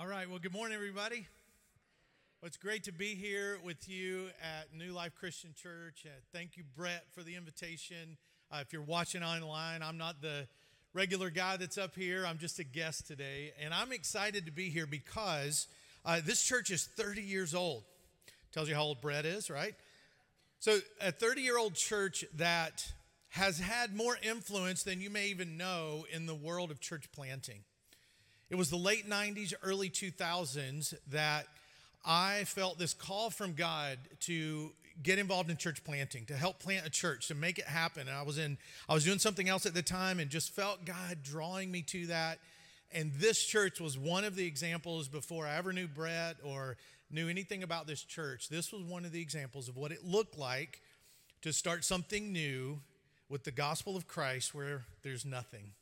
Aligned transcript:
All 0.00 0.06
right. 0.06 0.30
Well, 0.30 0.38
good 0.38 0.52
morning, 0.52 0.76
everybody. 0.76 1.26
Well, 2.40 2.46
it's 2.46 2.56
great 2.56 2.84
to 2.84 2.92
be 2.92 3.16
here 3.16 3.58
with 3.64 3.88
you 3.88 4.26
at 4.40 4.72
New 4.72 4.92
Life 4.92 5.16
Christian 5.18 5.54
Church. 5.60 6.06
Uh, 6.06 6.10
thank 6.32 6.56
you, 6.56 6.62
Brett, 6.76 7.04
for 7.10 7.24
the 7.24 7.34
invitation. 7.34 8.16
Uh, 8.48 8.58
if 8.60 8.72
you're 8.72 8.80
watching 8.80 9.24
online, 9.24 9.82
I'm 9.82 9.98
not 9.98 10.22
the 10.22 10.46
regular 10.94 11.30
guy 11.30 11.56
that's 11.56 11.78
up 11.78 11.96
here, 11.96 12.24
I'm 12.24 12.38
just 12.38 12.60
a 12.60 12.64
guest 12.64 13.08
today. 13.08 13.52
And 13.60 13.74
I'm 13.74 13.90
excited 13.90 14.46
to 14.46 14.52
be 14.52 14.70
here 14.70 14.86
because 14.86 15.66
uh, 16.04 16.20
this 16.24 16.44
church 16.44 16.70
is 16.70 16.88
30 16.96 17.22
years 17.22 17.52
old. 17.52 17.82
Tells 18.52 18.68
you 18.68 18.76
how 18.76 18.82
old 18.82 19.00
Brett 19.00 19.24
is, 19.24 19.50
right? 19.50 19.74
So, 20.60 20.78
a 21.00 21.10
30 21.10 21.40
year 21.40 21.58
old 21.58 21.74
church 21.74 22.24
that 22.36 22.88
has 23.30 23.58
had 23.58 23.96
more 23.96 24.16
influence 24.22 24.84
than 24.84 25.00
you 25.00 25.10
may 25.10 25.26
even 25.26 25.56
know 25.56 26.06
in 26.12 26.26
the 26.26 26.36
world 26.36 26.70
of 26.70 26.78
church 26.78 27.10
planting. 27.10 27.64
It 28.50 28.56
was 28.56 28.70
the 28.70 28.76
late 28.76 29.08
90s, 29.08 29.52
early 29.62 29.90
2000s 29.90 30.94
that 31.10 31.46
I 32.04 32.44
felt 32.44 32.78
this 32.78 32.94
call 32.94 33.28
from 33.28 33.52
God 33.52 33.98
to 34.20 34.70
get 35.02 35.18
involved 35.18 35.50
in 35.50 35.56
church 35.56 35.84
planting, 35.84 36.24
to 36.26 36.34
help 36.34 36.58
plant 36.58 36.86
a 36.86 36.90
church, 36.90 37.28
to 37.28 37.34
make 37.34 37.58
it 37.58 37.66
happen. 37.66 38.08
And 38.08 38.16
I 38.16 38.22
was 38.22 38.38
in 38.38 38.56
I 38.88 38.94
was 38.94 39.04
doing 39.04 39.18
something 39.18 39.48
else 39.48 39.66
at 39.66 39.74
the 39.74 39.82
time 39.82 40.18
and 40.18 40.30
just 40.30 40.54
felt 40.54 40.84
God 40.86 41.18
drawing 41.22 41.70
me 41.70 41.82
to 41.82 42.06
that. 42.06 42.38
And 42.90 43.12
this 43.14 43.44
church 43.44 43.80
was 43.80 43.98
one 43.98 44.24
of 44.24 44.34
the 44.34 44.46
examples 44.46 45.08
before 45.08 45.46
I 45.46 45.56
ever 45.56 45.74
knew 45.74 45.86
Brett 45.86 46.36
or 46.42 46.78
knew 47.10 47.28
anything 47.28 47.62
about 47.62 47.86
this 47.86 48.02
church. 48.02 48.48
This 48.48 48.72
was 48.72 48.82
one 48.82 49.04
of 49.04 49.12
the 49.12 49.20
examples 49.20 49.68
of 49.68 49.76
what 49.76 49.92
it 49.92 50.04
looked 50.04 50.38
like 50.38 50.80
to 51.42 51.52
start 51.52 51.84
something 51.84 52.32
new 52.32 52.80
with 53.28 53.44
the 53.44 53.50
gospel 53.50 53.94
of 53.94 54.08
Christ 54.08 54.54
where 54.54 54.84
there's 55.02 55.26
nothing. 55.26 55.72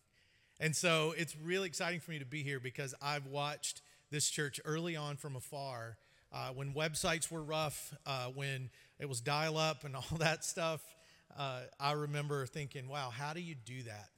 And 0.59 0.75
so 0.75 1.13
it's 1.17 1.37
really 1.37 1.67
exciting 1.67 2.01
for 2.01 2.11
me 2.13 2.19
to 2.19 2.25
be 2.25 2.43
here 2.43 2.61
because 2.61 2.95
I've 3.03 3.27
watched 3.27 3.83
this 4.11 4.29
church 4.31 4.61
early 4.65 4.97
on 4.97 5.17
from 5.17 5.37
afar 5.37 5.99
uh, 6.33 6.49
when 6.49 6.73
websites 6.73 7.31
were 7.31 7.43
rough, 7.43 7.95
uh, 8.07 8.27
when 8.35 8.71
it 8.99 9.09
was 9.09 9.21
dial 9.21 9.57
up 9.59 9.85
and 9.85 9.95
all 9.97 10.19
that 10.19 10.45
stuff. 10.45 10.81
Uh, 11.37 11.61
I 11.79 11.93
remember 11.93 12.47
thinking, 12.47 12.89
wow, 12.89 13.11
how 13.11 13.35
do 13.35 13.41
you 13.41 13.55
do 13.55 13.83
that? 13.83 14.09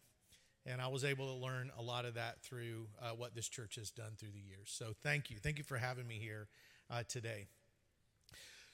And 0.67 0.81
I 0.81 0.89
was 0.89 1.03
able 1.03 1.35
to 1.35 1.45
learn 1.45 1.71
a 1.79 1.83
lot 1.83 2.05
of 2.05 2.15
that 2.15 2.43
through 2.43 2.87
uh, 3.03 3.11
what 3.11 3.35
this 3.35 3.49
church 3.49 3.77
has 3.77 3.91
done 3.91 4.13
through 4.19 4.31
the 4.33 4.41
years. 4.41 4.67
So 4.67 4.95
thank 5.03 5.31
you. 5.31 5.39
Thank 5.43 5.59
you 5.59 5.65
for 5.65 5.79
having 5.79 6.07
me 6.07 6.19
here 6.21 6.47
uh, 6.91 7.03
today. 7.09 7.47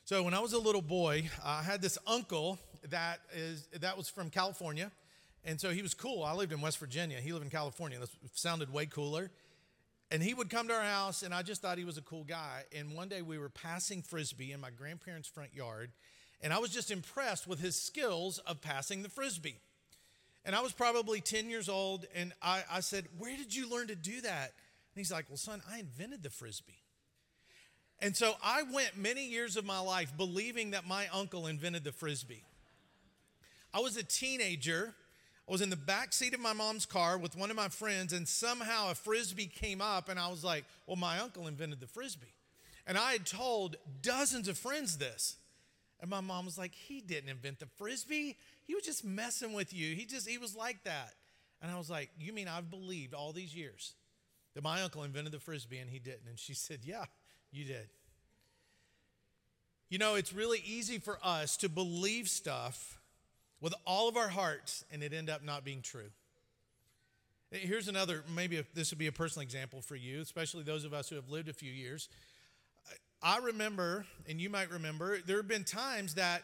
So 0.04 0.22
when 0.22 0.34
I 0.34 0.40
was 0.40 0.52
a 0.52 0.58
little 0.58 0.82
boy, 0.82 1.30
I 1.42 1.62
had 1.62 1.80
this 1.80 1.96
uncle 2.06 2.58
that 2.90 3.20
is 3.34 3.68
that 3.80 3.96
was 3.96 4.10
from 4.10 4.28
California 4.28 4.90
and 5.44 5.60
so 5.60 5.70
he 5.70 5.82
was 5.82 5.94
cool. 5.94 6.22
I 6.22 6.32
lived 6.34 6.52
in 6.52 6.60
West 6.60 6.78
Virginia. 6.78 7.18
He 7.18 7.32
lived 7.32 7.44
in 7.44 7.50
California. 7.50 7.98
That 7.98 8.08
sounded 8.32 8.72
way 8.72 8.86
cooler. 8.86 9.30
And 10.10 10.22
he 10.22 10.34
would 10.34 10.50
come 10.50 10.68
to 10.68 10.74
our 10.74 10.82
house, 10.82 11.22
and 11.22 11.34
I 11.34 11.42
just 11.42 11.60
thought 11.60 11.78
he 11.78 11.84
was 11.84 11.98
a 11.98 12.02
cool 12.02 12.24
guy. 12.24 12.64
And 12.74 12.94
one 12.94 13.08
day 13.08 13.22
we 13.22 13.38
were 13.38 13.48
passing 13.48 14.02
frisbee 14.02 14.52
in 14.52 14.60
my 14.60 14.70
grandparents' 14.70 15.28
front 15.28 15.54
yard, 15.54 15.90
and 16.40 16.52
I 16.52 16.58
was 16.58 16.70
just 16.70 16.90
impressed 16.90 17.46
with 17.46 17.60
his 17.60 17.74
skills 17.74 18.38
of 18.40 18.60
passing 18.60 19.02
the 19.02 19.08
frisbee. 19.08 19.56
And 20.44 20.54
I 20.54 20.60
was 20.60 20.72
probably 20.72 21.20
10 21.20 21.48
years 21.48 21.68
old, 21.68 22.06
and 22.14 22.32
I, 22.42 22.62
I 22.70 22.80
said, 22.80 23.06
Where 23.18 23.36
did 23.36 23.54
you 23.54 23.68
learn 23.68 23.88
to 23.88 23.96
do 23.96 24.20
that? 24.20 24.52
And 24.52 25.00
he's 25.00 25.10
like, 25.10 25.26
Well, 25.28 25.38
son, 25.38 25.62
I 25.70 25.78
invented 25.78 26.22
the 26.22 26.30
frisbee. 26.30 26.82
And 28.00 28.14
so 28.14 28.34
I 28.42 28.62
went 28.64 28.96
many 28.96 29.26
years 29.26 29.56
of 29.56 29.64
my 29.64 29.80
life 29.80 30.12
believing 30.16 30.72
that 30.72 30.86
my 30.86 31.06
uncle 31.12 31.46
invented 31.46 31.84
the 31.84 31.92
frisbee. 31.92 32.44
I 33.72 33.80
was 33.80 33.96
a 33.96 34.02
teenager 34.02 34.94
I 35.48 35.52
was 35.52 35.60
in 35.60 35.70
the 35.70 35.76
back 35.76 36.12
seat 36.12 36.32
of 36.32 36.40
my 36.40 36.54
mom's 36.54 36.86
car 36.86 37.18
with 37.18 37.36
one 37.36 37.50
of 37.50 37.56
my 37.56 37.68
friends, 37.68 38.12
and 38.12 38.26
somehow 38.26 38.90
a 38.90 38.94
frisbee 38.94 39.46
came 39.46 39.82
up, 39.82 40.08
and 40.08 40.18
I 40.18 40.28
was 40.28 40.42
like, 40.42 40.64
Well, 40.86 40.96
my 40.96 41.18
uncle 41.18 41.46
invented 41.46 41.80
the 41.80 41.86
frisbee. 41.86 42.32
And 42.86 42.98
I 42.98 43.12
had 43.12 43.26
told 43.26 43.76
dozens 44.02 44.48
of 44.48 44.58
friends 44.58 44.98
this. 44.98 45.36
And 46.00 46.10
my 46.10 46.20
mom 46.20 46.44
was 46.46 46.56
like, 46.56 46.74
He 46.74 47.00
didn't 47.00 47.28
invent 47.28 47.60
the 47.60 47.66
frisbee. 47.78 48.36
He 48.62 48.74
was 48.74 48.84
just 48.84 49.04
messing 49.04 49.52
with 49.52 49.72
you. 49.74 49.94
He 49.94 50.06
just, 50.06 50.28
he 50.28 50.38
was 50.38 50.56
like 50.56 50.82
that. 50.84 51.14
And 51.60 51.70
I 51.70 51.76
was 51.76 51.90
like, 51.90 52.10
You 52.18 52.32
mean 52.32 52.48
I've 52.48 52.70
believed 52.70 53.12
all 53.12 53.32
these 53.32 53.54
years 53.54 53.94
that 54.54 54.64
my 54.64 54.82
uncle 54.82 55.02
invented 55.02 55.32
the 55.32 55.40
frisbee 55.40 55.78
and 55.78 55.90
he 55.90 55.98
didn't? 55.98 56.28
And 56.28 56.38
she 56.38 56.54
said, 56.54 56.80
Yeah, 56.84 57.04
you 57.52 57.64
did. 57.64 57.88
You 59.90 59.98
know, 59.98 60.14
it's 60.14 60.32
really 60.32 60.62
easy 60.66 60.98
for 60.98 61.18
us 61.22 61.56
to 61.58 61.68
believe 61.68 62.28
stuff 62.28 62.98
with 63.64 63.72
all 63.86 64.10
of 64.10 64.16
our 64.18 64.28
hearts 64.28 64.84
and 64.92 65.02
it 65.02 65.14
end 65.14 65.30
up 65.30 65.42
not 65.42 65.64
being 65.64 65.80
true. 65.80 66.10
Here's 67.50 67.88
another, 67.88 68.22
maybe 68.36 68.62
this 68.74 68.90
would 68.90 68.98
be 68.98 69.06
a 69.06 69.12
personal 69.12 69.42
example 69.42 69.80
for 69.80 69.96
you, 69.96 70.20
especially 70.20 70.64
those 70.64 70.84
of 70.84 70.92
us 70.92 71.08
who 71.08 71.16
have 71.16 71.30
lived 71.30 71.48
a 71.48 71.54
few 71.54 71.72
years. 71.72 72.10
I 73.22 73.38
remember, 73.38 74.04
and 74.28 74.38
you 74.38 74.50
might 74.50 74.70
remember, 74.70 75.18
there 75.24 75.38
have 75.38 75.48
been 75.48 75.64
times 75.64 76.16
that 76.16 76.42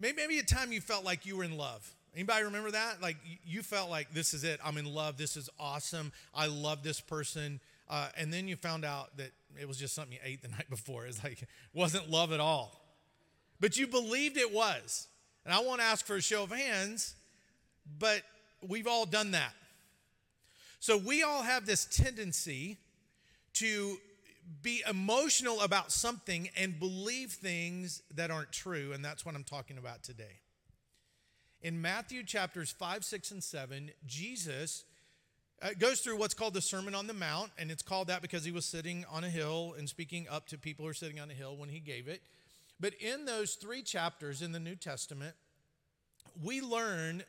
maybe, 0.00 0.16
maybe 0.16 0.38
a 0.38 0.42
time 0.42 0.72
you 0.72 0.80
felt 0.80 1.04
like 1.04 1.26
you 1.26 1.36
were 1.36 1.44
in 1.44 1.58
love. 1.58 1.94
Anybody 2.14 2.44
remember 2.44 2.70
that? 2.70 3.02
Like 3.02 3.18
you 3.44 3.62
felt 3.62 3.90
like 3.90 4.14
this 4.14 4.32
is 4.32 4.42
it. 4.42 4.58
I'm 4.64 4.78
in 4.78 4.86
love. 4.86 5.18
This 5.18 5.36
is 5.36 5.50
awesome. 5.60 6.12
I 6.34 6.46
love 6.46 6.82
this 6.82 6.98
person. 6.98 7.60
Uh, 7.90 8.08
and 8.16 8.32
then 8.32 8.48
you 8.48 8.56
found 8.56 8.86
out 8.86 9.18
that 9.18 9.32
it 9.60 9.68
was 9.68 9.76
just 9.76 9.94
something 9.94 10.14
you 10.14 10.18
ate 10.24 10.40
the 10.40 10.48
night 10.56 10.70
before. 10.70 11.04
It's 11.04 11.22
like 11.22 11.46
wasn't 11.74 12.10
love 12.10 12.32
at 12.32 12.40
all. 12.40 12.80
But 13.60 13.76
you 13.76 13.86
believed 13.86 14.38
it 14.38 14.50
was. 14.50 15.08
And 15.48 15.56
I 15.56 15.60
won't 15.60 15.80
ask 15.80 16.04
for 16.04 16.16
a 16.16 16.20
show 16.20 16.42
of 16.42 16.52
hands, 16.52 17.14
but 17.98 18.20
we've 18.68 18.86
all 18.86 19.06
done 19.06 19.30
that. 19.30 19.54
So 20.78 20.98
we 20.98 21.22
all 21.22 21.40
have 21.40 21.64
this 21.64 21.86
tendency 21.86 22.76
to 23.54 23.96
be 24.60 24.82
emotional 24.86 25.62
about 25.62 25.90
something 25.90 26.50
and 26.54 26.78
believe 26.78 27.30
things 27.30 28.02
that 28.14 28.30
aren't 28.30 28.52
true, 28.52 28.92
and 28.92 29.02
that's 29.02 29.24
what 29.24 29.34
I'm 29.34 29.42
talking 29.42 29.78
about 29.78 30.02
today. 30.02 30.40
In 31.62 31.80
Matthew 31.80 32.24
chapters 32.24 32.70
5, 32.70 33.02
6, 33.02 33.30
and 33.30 33.42
7, 33.42 33.90
Jesus 34.06 34.84
uh, 35.62 35.70
goes 35.78 36.00
through 36.00 36.18
what's 36.18 36.34
called 36.34 36.52
the 36.52 36.60
Sermon 36.60 36.94
on 36.94 37.06
the 37.06 37.14
Mount, 37.14 37.52
and 37.56 37.70
it's 37.70 37.80
called 37.80 38.08
that 38.08 38.20
because 38.20 38.44
he 38.44 38.52
was 38.52 38.66
sitting 38.66 39.06
on 39.10 39.24
a 39.24 39.30
hill 39.30 39.76
and 39.78 39.88
speaking 39.88 40.26
up 40.30 40.46
to 40.48 40.58
people 40.58 40.84
who 40.84 40.90
are 40.90 40.94
sitting 40.94 41.18
on 41.18 41.30
a 41.30 41.34
hill 41.34 41.56
when 41.56 41.70
he 41.70 41.80
gave 41.80 42.06
it. 42.06 42.20
But 42.80 42.94
in 42.94 43.24
those 43.24 43.54
three 43.54 43.82
chapters 43.82 44.42
in 44.42 44.52
the 44.52 44.60
New 44.60 44.76
Testament, 44.76 45.34
we 46.42 46.60
learn 46.60 47.24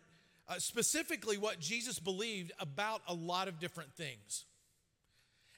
uh, 0.47 0.59
specifically 0.59 1.37
what 1.37 1.59
Jesus 1.59 1.99
believed 1.99 2.51
about 2.59 3.01
a 3.07 3.13
lot 3.13 3.47
of 3.47 3.59
different 3.59 3.93
things. 3.93 4.45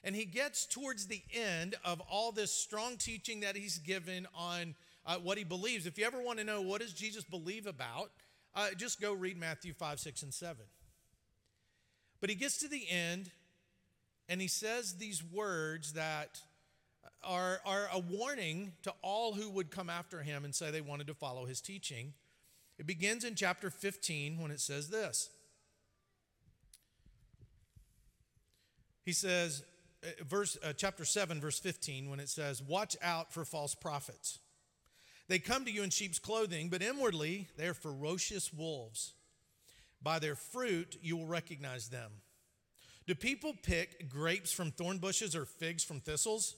And 0.04 0.16
he 0.16 0.24
gets 0.24 0.66
towards 0.66 1.06
the 1.06 1.22
end 1.32 1.76
of 1.84 2.00
all 2.10 2.32
this 2.32 2.52
strong 2.52 2.96
teaching 2.96 3.40
that 3.40 3.56
he's 3.56 3.78
given 3.78 4.26
on 4.36 4.74
uh, 5.06 5.16
what 5.16 5.38
he 5.38 5.44
believes. 5.44 5.86
If 5.86 5.98
you 5.98 6.04
ever 6.04 6.20
want 6.20 6.38
to 6.38 6.44
know 6.44 6.60
what 6.60 6.80
does 6.80 6.92
Jesus 6.92 7.24
believe 7.24 7.66
about, 7.66 8.10
uh, 8.54 8.68
just 8.76 9.00
go 9.00 9.12
read 9.12 9.38
Matthew 9.38 9.72
5, 9.72 10.00
6, 10.00 10.22
and 10.22 10.34
7. 10.34 10.56
But 12.20 12.30
he 12.30 12.36
gets 12.36 12.58
to 12.58 12.68
the 12.68 12.84
end 12.88 13.30
and 14.28 14.40
he 14.40 14.48
says 14.48 14.94
these 14.94 15.22
words 15.22 15.94
that 15.94 16.40
are, 17.24 17.60
are 17.64 17.88
a 17.92 17.98
warning 17.98 18.72
to 18.82 18.92
all 19.02 19.34
who 19.34 19.50
would 19.50 19.70
come 19.70 19.88
after 19.88 20.22
him 20.22 20.44
and 20.44 20.54
say 20.54 20.70
they 20.70 20.80
wanted 20.80 21.06
to 21.06 21.14
follow 21.14 21.46
his 21.46 21.60
teaching. 21.60 22.14
It 22.78 22.86
begins 22.86 23.24
in 23.24 23.34
chapter 23.34 23.70
15 23.70 24.40
when 24.40 24.50
it 24.50 24.60
says 24.60 24.88
this. 24.88 25.30
He 29.04 29.12
says, 29.12 29.62
uh, 30.04 30.24
verse, 30.24 30.56
uh, 30.64 30.72
chapter 30.72 31.04
7, 31.04 31.40
verse 31.40 31.58
15, 31.58 32.10
when 32.10 32.20
it 32.20 32.28
says, 32.28 32.62
Watch 32.62 32.96
out 33.02 33.32
for 33.32 33.44
false 33.44 33.74
prophets. 33.74 34.38
They 35.28 35.38
come 35.38 35.64
to 35.64 35.70
you 35.70 35.82
in 35.82 35.90
sheep's 35.90 36.18
clothing, 36.18 36.68
but 36.68 36.82
inwardly 36.82 37.48
they 37.56 37.66
are 37.66 37.74
ferocious 37.74 38.52
wolves. 38.52 39.14
By 40.02 40.18
their 40.18 40.34
fruit 40.34 40.98
you 41.00 41.16
will 41.16 41.26
recognize 41.26 41.88
them. 41.88 42.10
Do 43.06 43.14
people 43.14 43.54
pick 43.62 44.08
grapes 44.08 44.52
from 44.52 44.70
thorn 44.70 44.98
bushes 44.98 45.34
or 45.34 45.44
figs 45.44 45.82
from 45.84 46.00
thistles? 46.00 46.56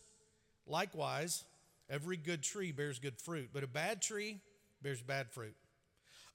Likewise, 0.67 1.45
every 1.91 2.17
good 2.17 2.43
tree 2.43 2.73
bears 2.73 2.99
good 2.99 3.19
fruit, 3.19 3.51
but 3.53 3.65
a 3.65 3.69
bad 3.69 4.01
tree 4.01 4.39
bears 4.83 5.03
bad 5.03 5.31
fruit. 5.31 5.55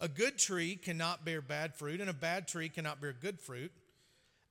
A 0.01 0.07
good 0.07 0.37
tree 0.37 0.75
cannot 0.75 1.25
bear 1.25 1.41
bad 1.41 1.75
fruit, 1.75 1.99
and 1.99 2.09
a 2.09 2.13
bad 2.13 2.47
tree 2.47 2.69
cannot 2.69 3.01
bear 3.01 3.13
good 3.13 3.39
fruit. 3.39 3.71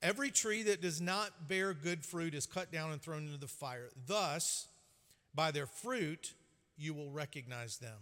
Every 0.01 0.31
tree 0.31 0.63
that 0.63 0.81
does 0.81 1.01
not 1.01 1.47
bear 1.47 1.73
good 1.73 2.05
fruit 2.05 2.33
is 2.33 2.45
cut 2.45 2.71
down 2.71 2.91
and 2.91 3.01
thrown 3.01 3.25
into 3.25 3.39
the 3.39 3.47
fire. 3.47 3.89
Thus, 4.07 4.67
by 5.33 5.51
their 5.51 5.65
fruit, 5.65 6.33
you 6.77 6.93
will 6.93 7.11
recognize 7.11 7.77
them. 7.77 7.97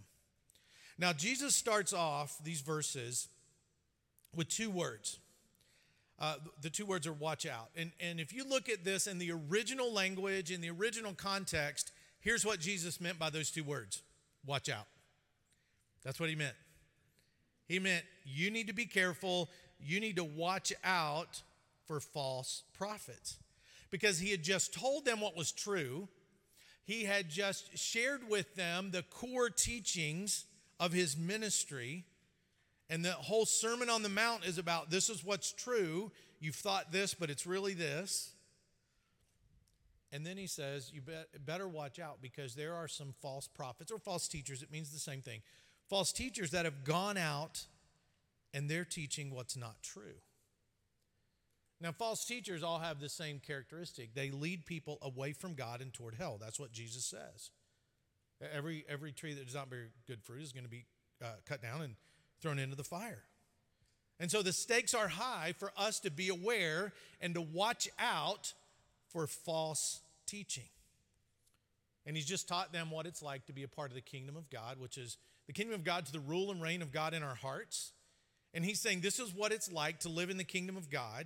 Now, 1.00 1.14
Jesus 1.14 1.56
starts 1.56 1.94
off 1.94 2.38
these 2.44 2.62
verses 2.62 3.30
with 4.36 4.50
two 4.50 4.70
words. 4.70 5.20
Uh, 6.20 6.36
the 6.62 6.70
two 6.70 6.86
words 6.86 7.06
are 7.06 7.14
watch 7.14 7.46
out. 7.46 7.70
And, 7.76 7.92
and 8.00 8.20
if 8.20 8.34
you 8.34 8.44
look 8.44 8.70
at 8.70 8.84
this 8.84 9.06
in 9.06 9.20
the 9.20 9.32
original 9.32 9.94
language, 9.94 10.52
in 10.52 10.62
the 10.62 10.70
original 10.72 11.14
context, 11.14 11.92
here's 12.20 12.46
what 12.46 12.60
Jesus 12.60 13.00
meant 13.00 13.20
by 13.20 13.30
those 13.30 13.52
two 13.52 13.64
words 13.64 14.02
watch 14.46 14.70
out. 14.70 14.88
That's 16.04 16.20
what 16.20 16.30
he 16.30 16.36
meant. 16.36 16.56
He 17.68 17.80
meant 17.80 18.04
you 18.24 18.50
need 18.50 18.68
to 18.68 18.74
be 18.74 18.86
careful, 18.86 19.50
you 19.80 20.00
need 20.00 20.16
to 20.16 20.24
watch 20.24 20.74
out 20.84 21.42
for 21.86 22.00
false 22.00 22.64
prophets. 22.74 23.38
because 23.90 24.20
he 24.20 24.32
had 24.32 24.44
just 24.44 24.74
told 24.74 25.06
them 25.06 25.22
what 25.22 25.36
was 25.36 25.52
true. 25.52 26.08
He 26.84 27.04
had 27.04 27.30
just 27.30 27.78
shared 27.78 28.30
with 28.30 28.56
them 28.56 28.92
the 28.92 29.04
core 29.04 29.50
teachings 29.50 30.46
of 30.80 30.94
his 30.94 31.18
ministry. 31.18 32.06
And 32.90 33.04
the 33.04 33.12
whole 33.12 33.46
Sermon 33.46 33.90
on 33.90 34.02
the 34.02 34.10
Mount 34.10 34.46
is 34.46 34.58
about 34.58 34.90
this 34.90 35.10
is 35.10 35.24
what's 35.24 35.52
true. 35.52 36.12
You've 36.40 36.56
thought 36.56 36.92
this, 36.92 37.14
but 37.14 37.30
it's 37.30 37.46
really 37.46 37.74
this. 37.74 38.34
And 40.12 40.26
then 40.26 40.38
he 40.38 40.48
says, 40.48 40.92
You 40.94 41.02
better 41.46 41.68
watch 41.68 42.00
out 42.00 42.20
because 42.22 42.56
there 42.56 42.76
are 42.76 42.88
some 42.88 43.14
false 43.22 43.48
prophets 43.48 43.92
or 43.92 44.00
false 44.00 44.28
teachers. 44.28 44.64
It 44.64 44.72
means 44.72 44.92
the 44.92 45.00
same 45.00 45.22
thing. 45.22 45.42
False 45.90 46.12
teachers 46.12 46.52
that 46.52 46.66
have 46.66 46.84
gone 46.84 47.18
out 47.18 47.66
and 48.54 48.70
they're 48.70 48.86
teaching 48.86 49.32
what's 49.32 49.58
not 49.58 49.82
true. 49.84 50.22
Now, 51.80 51.92
false 51.92 52.26
teachers 52.26 52.64
all 52.64 52.80
have 52.80 53.00
the 53.00 53.10
same 53.10 53.40
characteristic. 53.40 54.16
They 54.16 54.32
lead 54.32 54.66
people 54.66 54.98
away 55.02 55.34
from 55.34 55.54
God 55.54 55.82
and 55.82 55.94
toward 55.94 56.16
hell. 56.16 56.38
That's 56.40 56.60
what 56.60 56.72
Jesus 56.72 57.06
says. 57.06 57.52
Every, 58.54 58.84
every 58.90 59.12
tree 59.12 59.34
that 59.34 59.46
does 59.46 59.56
not 59.56 59.70
bear 59.70 59.90
good 60.08 60.24
fruit 60.24 60.42
is 60.42 60.54
going 60.54 60.64
to 60.64 60.70
be 60.70 60.86
uh, 61.24 61.28
cut 61.46 61.62
down 61.62 61.82
and 61.82 61.96
thrown 62.42 62.60
into 62.60 62.76
the 62.76 62.84
fire. 62.84 63.24
And 64.20 64.32
so 64.32 64.42
the 64.42 64.54
stakes 64.54 64.94
are 64.94 65.08
high 65.08 65.54
for 65.58 65.72
us 65.78 66.00
to 66.02 66.12
be 66.12 66.30
aware 66.30 66.94
and 67.22 67.36
to 67.36 67.42
watch 67.42 67.88
out 68.00 68.54
for 69.10 69.28
false 69.28 70.02
teaching. 70.26 70.70
And 72.06 72.16
he's 72.16 72.26
just 72.26 72.48
taught 72.48 72.72
them 72.72 72.90
what 72.90 73.06
it's 73.06 73.22
like 73.22 73.46
to 73.48 73.54
be 73.54 73.64
a 73.64 73.68
part 73.68 73.92
of 73.92 73.96
the 73.96 74.02
kingdom 74.02 74.36
of 74.38 74.50
God, 74.50 74.80
which 74.80 74.98
is 74.98 75.18
the 75.46 75.54
kingdom 75.54 75.76
of 75.76 75.84
God 75.84 76.06
to 76.06 76.12
the 76.12 76.20
rule 76.20 76.52
and 76.52 76.62
reign 76.62 76.82
of 76.82 76.92
God 76.92 77.14
in 77.14 77.22
our 77.22 77.36
hearts. 77.36 77.92
And 78.54 78.66
he's 78.66 78.80
saying 78.80 79.02
this 79.02 79.20
is 79.20 79.34
what 79.34 79.52
it's 79.52 79.72
like 79.72 80.00
to 80.00 80.10
live 80.10 80.30
in 80.30 80.38
the 80.38 80.44
kingdom 80.44 80.78
of 80.78 80.90
God. 80.90 81.26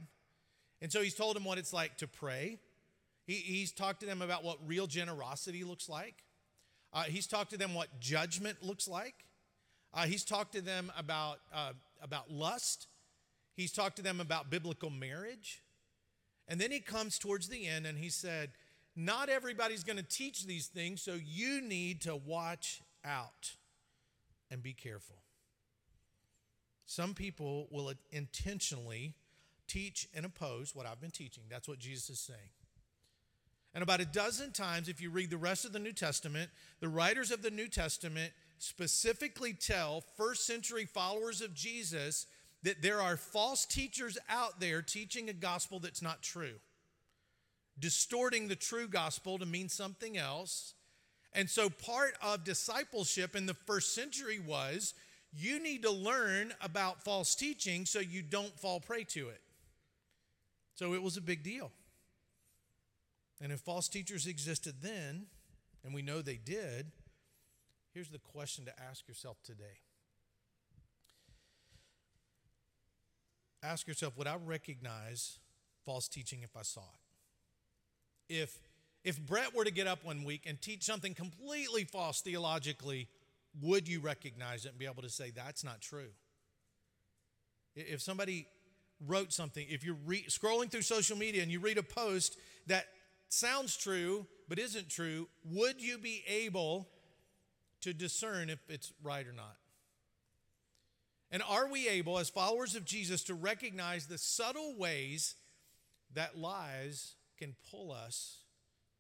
And 0.82 0.92
so 0.92 1.02
he's 1.02 1.14
told 1.14 1.36
them 1.36 1.46
what 1.46 1.60
it's 1.60 1.72
like 1.72 1.98
to 1.98 2.08
pray. 2.08 2.58
He, 3.26 3.34
he's 3.34 3.72
talked 3.72 4.00
to 4.02 4.06
them 4.06 4.22
about 4.22 4.44
what 4.44 4.58
real 4.66 4.88
generosity 4.88 5.64
looks 5.64 5.88
like. 5.88 6.24
Uh, 6.92 7.04
he's 7.04 7.28
talked 7.28 7.52
to 7.52 7.58
them 7.58 7.74
what 7.74 8.00
judgment 8.00 8.64
looks 8.64 8.88
like. 8.88 9.14
Uh, 9.94 10.06
he's 10.06 10.24
talked 10.24 10.54
to 10.54 10.62
them 10.62 10.92
about, 10.98 11.40
uh, 11.54 11.74
about 12.02 12.32
lust. 12.32 12.88
He's 13.54 13.72
talked 13.72 13.98
to 13.98 14.02
them 14.02 14.20
about 14.20 14.50
biblical 14.50 14.90
marriage. 14.90 15.62
And 16.48 16.60
then 16.60 16.72
he 16.72 16.80
comes 16.80 17.20
towards 17.20 17.50
the 17.50 17.68
end 17.68 17.86
and 17.86 17.98
he 17.98 18.10
said, 18.10 18.52
Not 18.96 19.30
everybody's 19.30 19.84
going 19.84 19.98
to 19.98 20.04
teach 20.04 20.46
these 20.46 20.68
things, 20.68 21.02
so 21.02 21.18
you 21.24 21.62
need 21.62 22.02
to 22.02 22.16
watch 22.16 22.82
out 23.06 23.56
and 24.50 24.62
be 24.62 24.74
careful. 24.74 25.18
Some 26.86 27.14
people 27.14 27.68
will 27.72 27.94
intentionally 28.12 29.14
teach 29.68 30.10
and 30.14 30.26
oppose 30.26 30.76
what 30.76 30.86
I've 30.86 31.00
been 31.00 31.12
teaching. 31.12 31.44
That's 31.50 31.68
what 31.68 31.80
Jesus 31.80 32.10
is 32.10 32.20
saying. 32.20 32.50
And 33.74 33.82
about 33.82 34.02
a 34.02 34.06
dozen 34.06 34.52
times, 34.52 34.90
if 34.90 35.02
you 35.02 35.10
read 35.10 35.30
the 35.30 35.38
rest 35.38 35.64
of 35.64 35.72
the 35.72 35.80
New 35.80 35.94
Testament, 35.94 36.50
the 36.82 36.90
writers 36.90 37.32
of 37.32 37.42
the 37.42 37.52
New 37.52 37.70
Testament 37.70 38.34
specifically 38.62 39.54
tell 39.54 40.04
first 40.16 40.46
century 40.46 40.86
followers 40.86 41.42
of 41.42 41.54
Jesus 41.54 42.28
that 42.64 42.84
there 42.84 43.02
are 43.02 43.18
false 43.18 43.66
teachers 43.66 44.20
out 44.30 44.60
there 44.60 44.84
teaching 44.84 45.30
a 45.30 45.34
gospel 45.34 45.80
that's 45.80 46.02
not 46.02 46.22
true, 46.22 46.60
distorting 47.80 48.48
the 48.48 48.56
true 48.56 48.88
gospel 48.88 49.40
to 49.40 49.46
mean 49.48 49.68
something 49.68 50.16
else. 50.16 50.76
And 51.34 51.50
so, 51.50 51.70
part 51.70 52.14
of 52.22 52.44
discipleship 52.44 53.36
in 53.36 53.48
the 53.48 53.54
first 53.54 53.96
century 53.96 54.40
was 54.40 54.94
you 55.34 55.60
need 55.60 55.82
to 55.84 55.92
learn 55.92 56.54
about 56.62 57.04
false 57.04 57.34
teaching 57.34 57.86
so 57.86 58.00
you 58.00 58.22
don't 58.22 58.60
fall 58.60 58.80
prey 58.80 59.06
to 59.06 59.30
it. 59.30 59.42
So 60.76 60.94
it 60.94 61.02
was 61.02 61.18
a 61.18 61.22
big 61.22 61.42
deal. 61.42 61.72
And 63.42 63.52
if 63.52 63.62
false 63.62 63.88
teachers 63.88 64.28
existed 64.28 64.76
then, 64.82 65.26
and 65.84 65.94
we 65.94 66.02
know 66.02 66.22
they 66.22 66.40
did, 66.44 66.92
here's 67.94 68.10
the 68.10 68.20
question 68.20 68.66
to 68.66 68.72
ask 68.90 69.08
yourself 69.08 69.38
today. 69.44 69.80
Ask 73.64 73.88
yourself, 73.88 74.18
would 74.18 74.28
I 74.28 74.38
recognize 74.44 75.40
false 75.86 76.08
teaching 76.08 76.40
if 76.44 76.56
I 76.58 76.64
saw 76.64 76.82
it? 76.82 78.34
If 78.34 78.60
if 79.04 79.20
Brett 79.20 79.56
were 79.56 79.64
to 79.64 79.72
get 79.72 79.88
up 79.88 80.06
one 80.06 80.24
week 80.24 80.44
and 80.46 80.62
teach 80.62 80.84
something 80.84 81.16
completely 81.16 81.86
false 81.86 82.22
theologically, 82.22 83.08
would 83.60 83.88
you 83.88 84.00
recognize 84.00 84.66
it 84.66 84.70
and 84.70 84.78
be 84.78 84.86
able 84.86 85.02
to 85.02 85.10
say 85.10 85.32
that's 85.32 85.64
not 85.64 85.82
true? 85.82 86.10
If 87.76 88.02
somebody 88.02 88.48
wrote 89.08 89.34
something, 89.34 89.66
if 89.70 89.84
you're 89.84 89.98
re- 90.06 90.26
scrolling 90.30 90.70
through 90.70 90.84
social 90.84 91.18
media 91.18 91.42
and 91.42 91.52
you 91.52 91.60
read 91.60 91.80
a 91.80 91.84
post 91.84 92.38
that 92.68 92.86
sounds 93.30 93.76
true 93.76 94.28
but 94.48 94.60
isn't 94.60 94.90
true, 94.90 95.28
would 95.46 95.82
you 95.82 95.98
be 95.98 96.24
able 96.28 96.88
to 97.82 97.94
discern 97.94 98.50
if 98.50 98.60
it's 98.70 98.94
right 99.04 99.26
or 99.26 99.34
not? 99.34 99.58
And 101.32 101.42
are 101.48 101.68
we 101.68 101.88
able, 101.88 102.20
as 102.20 102.30
followers 102.30 102.76
of 102.76 102.84
Jesus, 102.84 103.24
to 103.24 103.34
recognize 103.34 104.08
the 104.08 104.18
subtle 104.18 104.76
ways 104.78 105.36
that 106.14 106.38
lies 106.38 107.16
can 107.38 107.56
pull 107.72 107.92
us 107.92 108.40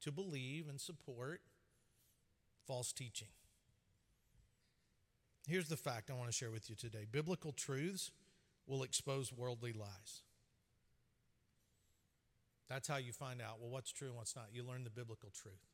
to 0.01 0.11
believe 0.11 0.69
and 0.69 0.79
support 0.79 1.41
false 2.65 2.93
teaching? 2.93 3.27
Here's 5.47 5.67
the 5.67 5.75
fact 5.75 6.09
I 6.09 6.13
want 6.13 6.29
to 6.29 6.35
share 6.35 6.51
with 6.51 6.69
you 6.69 6.75
today 6.75 7.05
biblical 7.11 7.51
truths 7.51 8.11
will 8.65 8.83
expose 8.83 9.33
worldly 9.33 9.73
lies. 9.73 10.21
That's 12.69 12.87
how 12.87 12.97
you 12.97 13.11
find 13.11 13.41
out, 13.41 13.59
well, 13.59 13.69
what's 13.69 13.91
true 13.91 14.07
and 14.07 14.15
what's 14.15 14.33
not. 14.33 14.45
You 14.53 14.63
learn 14.63 14.85
the 14.85 14.89
biblical 14.89 15.29
truth. 15.33 15.70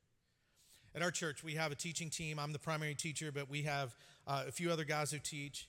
At 0.95 1.01
our 1.01 1.11
church, 1.11 1.43
we 1.43 1.53
have 1.53 1.71
a 1.71 1.75
teaching 1.75 2.09
team. 2.09 2.39
I'm 2.39 2.53
the 2.53 2.59
primary 2.59 2.95
teacher, 2.95 3.31
but 3.31 3.49
we 3.49 3.63
have 3.63 3.95
uh, 4.25 4.45
a 4.47 4.51
few 4.51 4.71
other 4.71 4.83
guys 4.83 5.11
who 5.11 5.19
teach. 5.19 5.67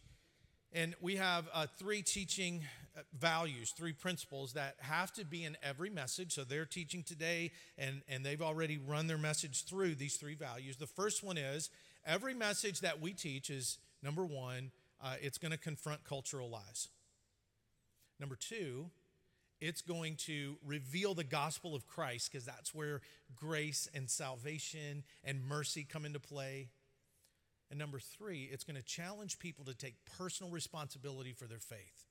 And 0.73 0.95
we 1.01 1.17
have 1.17 1.49
uh, 1.53 1.67
three 1.79 2.03
teaching 2.03 2.63
uh, 2.97 3.01
values, 3.19 3.73
three 3.77 3.93
principles 3.93 4.53
that 4.55 4.77
have 4.81 5.13
to 5.15 5.25
be 5.25 5.45
in 5.45 5.57
every 5.63 5.91
message. 5.91 6.33
So 6.33 6.45
they're 6.45 6.65
teaching 6.65 7.03
today, 7.03 7.51
and, 7.77 8.03
and 8.09 8.25
they've 8.25 8.41
already 8.41 8.79
run 8.79 9.07
their 9.07 9.19
message 9.19 9.65
through 9.65 9.97
these 9.97 10.17
three 10.17 10.35
values. 10.35 10.77
The 10.77 10.87
first 10.87 11.23
one 11.23 11.37
is 11.37 11.71
every 12.07 12.35
message 12.35 12.81
that 12.81 13.01
we 13.01 13.13
teach 13.13 13.51
is 13.51 13.79
number 14.03 14.25
one, 14.25 14.71
uh, 15.03 15.15
it's 15.21 15.39
going 15.39 15.53
to 15.53 15.59
confront 15.59 16.05
cultural 16.05 16.49
lies. 16.49 16.89
Number 18.21 18.37
two, 18.37 18.91
it's 19.61 19.83
going 19.83 20.17
to 20.17 20.57
reveal 20.65 21.15
the 21.15 21.25
gospel 21.25 21.75
of 21.75 21.87
Christ 21.87 22.31
because 22.31 22.45
that's 22.45 22.75
where 22.75 23.01
grace 23.35 23.89
and 23.95 24.09
salvation 24.09 25.03
and 25.25 25.45
mercy 25.45 25.85
come 25.89 26.05
into 26.05 26.21
play. 26.21 26.69
And 27.71 27.79
number 27.79 27.99
three, 27.99 28.49
it's 28.51 28.65
going 28.65 28.77
to 28.77 28.83
challenge 28.83 29.39
people 29.39 29.65
to 29.67 29.75
take 29.75 29.95
personal 30.17 30.53
responsibility 30.53 31.33
for 31.33 31.47
their 31.47 31.59
faith. 31.59 32.07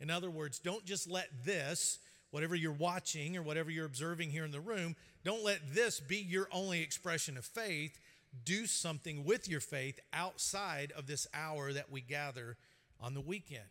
In 0.00 0.10
other 0.10 0.30
words, 0.30 0.58
don't 0.58 0.84
just 0.84 1.08
let 1.08 1.28
this, 1.44 1.98
whatever 2.30 2.54
you're 2.54 2.72
watching 2.72 3.36
or 3.36 3.42
whatever 3.42 3.70
you're 3.70 3.86
observing 3.86 4.30
here 4.30 4.44
in 4.44 4.52
the 4.52 4.60
room, 4.60 4.96
don't 5.24 5.44
let 5.44 5.74
this 5.74 6.00
be 6.00 6.18
your 6.18 6.48
only 6.52 6.82
expression 6.82 7.36
of 7.36 7.44
faith. 7.44 7.98
Do 8.44 8.66
something 8.66 9.24
with 9.24 9.48
your 9.48 9.60
faith 9.60 9.98
outside 10.12 10.92
of 10.92 11.06
this 11.06 11.26
hour 11.32 11.72
that 11.72 11.90
we 11.90 12.00
gather 12.00 12.56
on 13.00 13.14
the 13.14 13.20
weekend. 13.20 13.64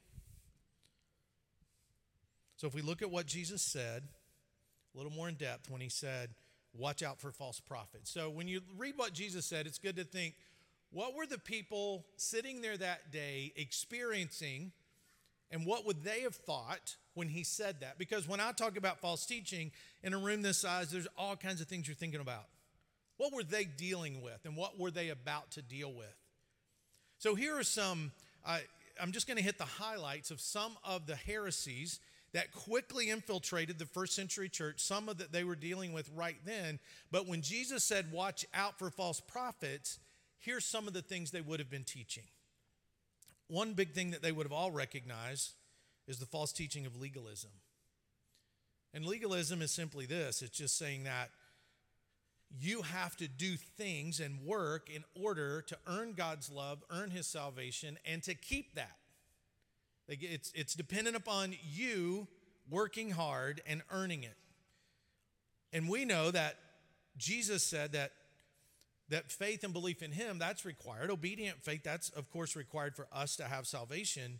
So 2.57 2.67
if 2.67 2.73
we 2.73 2.81
look 2.81 3.01
at 3.01 3.09
what 3.09 3.25
Jesus 3.25 3.61
said, 3.61 4.03
a 4.93 4.97
little 4.97 5.11
more 5.11 5.29
in 5.29 5.35
depth, 5.35 5.69
when 5.69 5.81
he 5.81 5.89
said, 5.89 6.29
Watch 6.73 7.01
out 7.01 7.19
for 7.19 7.31
false 7.31 7.59
prophets. 7.59 8.11
So 8.11 8.29
when 8.29 8.47
you 8.47 8.61
read 8.77 8.93
what 8.97 9.13
Jesus 9.13 9.45
said, 9.45 9.65
it's 9.65 9.79
good 9.79 9.95
to 9.95 10.03
think, 10.03 10.35
what 10.91 11.15
were 11.15 11.25
the 11.25 11.39
people 11.39 12.05
sitting 12.17 12.61
there 12.61 12.77
that 12.77 13.11
day 13.11 13.51
experiencing, 13.55 14.71
and 15.49 15.65
what 15.65 15.85
would 15.85 16.03
they 16.03 16.21
have 16.21 16.35
thought 16.35 16.95
when 17.13 17.29
he 17.29 17.43
said 17.43 17.81
that? 17.81 17.97
Because 17.97 18.27
when 18.27 18.39
I 18.39 18.51
talk 18.51 18.77
about 18.77 18.99
false 18.99 19.25
teaching 19.25 19.71
in 20.03 20.13
a 20.13 20.17
room 20.17 20.43
this 20.43 20.59
size, 20.59 20.91
there's 20.91 21.07
all 21.17 21.35
kinds 21.35 21.61
of 21.61 21.67
things 21.67 21.87
you're 21.87 21.95
thinking 21.95 22.21
about. 22.21 22.45
What 23.17 23.33
were 23.33 23.43
they 23.43 23.65
dealing 23.65 24.21
with, 24.21 24.45
and 24.45 24.55
what 24.55 24.79
were 24.79 24.91
they 24.91 25.09
about 25.09 25.51
to 25.51 25.61
deal 25.61 25.91
with? 25.91 26.15
So 27.17 27.33
here 27.33 27.57
are 27.57 27.63
some, 27.63 28.11
uh, 28.45 28.59
I'm 29.01 29.11
just 29.11 29.25
going 29.27 29.37
to 29.37 29.43
hit 29.43 29.57
the 29.57 29.65
highlights 29.65 30.29
of 30.29 30.39
some 30.39 30.77
of 30.83 31.07
the 31.07 31.15
heresies 31.15 31.99
that 32.33 32.51
quickly 32.51 33.09
infiltrated 33.09 33.79
the 33.79 33.85
first 33.85 34.15
century 34.15 34.49
church, 34.49 34.79
some 34.79 35.09
of 35.09 35.17
that 35.17 35.31
they 35.31 35.43
were 35.43 35.55
dealing 35.55 35.93
with 35.93 36.09
right 36.15 36.37
then. 36.45 36.79
But 37.11 37.27
when 37.27 37.41
Jesus 37.41 37.83
said, 37.83 38.11
Watch 38.11 38.45
out 38.53 38.77
for 38.77 38.89
false 38.89 39.19
prophets, 39.19 39.99
here's 40.39 40.65
some 40.65 40.87
of 40.87 40.93
the 40.93 41.01
things 41.01 41.31
they 41.31 41.41
would 41.41 41.59
have 41.59 41.69
been 41.69 41.83
teaching. 41.83 42.25
One 43.47 43.73
big 43.73 43.93
thing 43.93 44.11
that 44.11 44.21
they 44.21 44.31
would 44.31 44.45
have 44.45 44.53
all 44.53 44.71
recognized 44.71 45.53
is 46.07 46.19
the 46.19 46.25
false 46.25 46.51
teaching 46.51 46.85
of 46.85 46.99
legalism. 46.99 47.51
And 48.93 49.05
legalism 49.05 49.61
is 49.61 49.71
simply 49.71 50.05
this 50.05 50.41
it's 50.41 50.57
just 50.57 50.77
saying 50.77 51.03
that 51.03 51.29
you 52.59 52.81
have 52.81 53.15
to 53.17 53.27
do 53.27 53.55
things 53.55 54.19
and 54.19 54.45
work 54.45 54.89
in 54.89 55.03
order 55.21 55.61
to 55.61 55.77
earn 55.85 56.13
God's 56.13 56.49
love, 56.49 56.83
earn 56.89 57.11
his 57.11 57.27
salvation, 57.27 57.97
and 58.05 58.23
to 58.23 58.33
keep 58.33 58.75
that. 58.75 58.96
It's, 60.07 60.51
it's 60.55 60.73
dependent 60.73 61.15
upon 61.15 61.55
you 61.69 62.27
working 62.69 63.11
hard 63.11 63.61
and 63.67 63.81
earning 63.91 64.23
it. 64.23 64.37
And 65.73 65.89
we 65.89 66.05
know 66.05 66.31
that 66.31 66.57
Jesus 67.17 67.63
said 67.63 67.93
that 67.93 68.11
that 69.09 69.31
faith 69.31 69.63
and 69.63 69.71
belief 69.71 70.03
in 70.03 70.11
him 70.11 70.37
that's 70.37 70.65
required. 70.65 71.09
Obedient 71.09 71.61
faith 71.61 71.81
that's 71.83 72.09
of 72.09 72.29
course 72.29 72.55
required 72.55 72.95
for 72.95 73.07
us 73.11 73.35
to 73.37 73.45
have 73.45 73.65
salvation. 73.65 74.39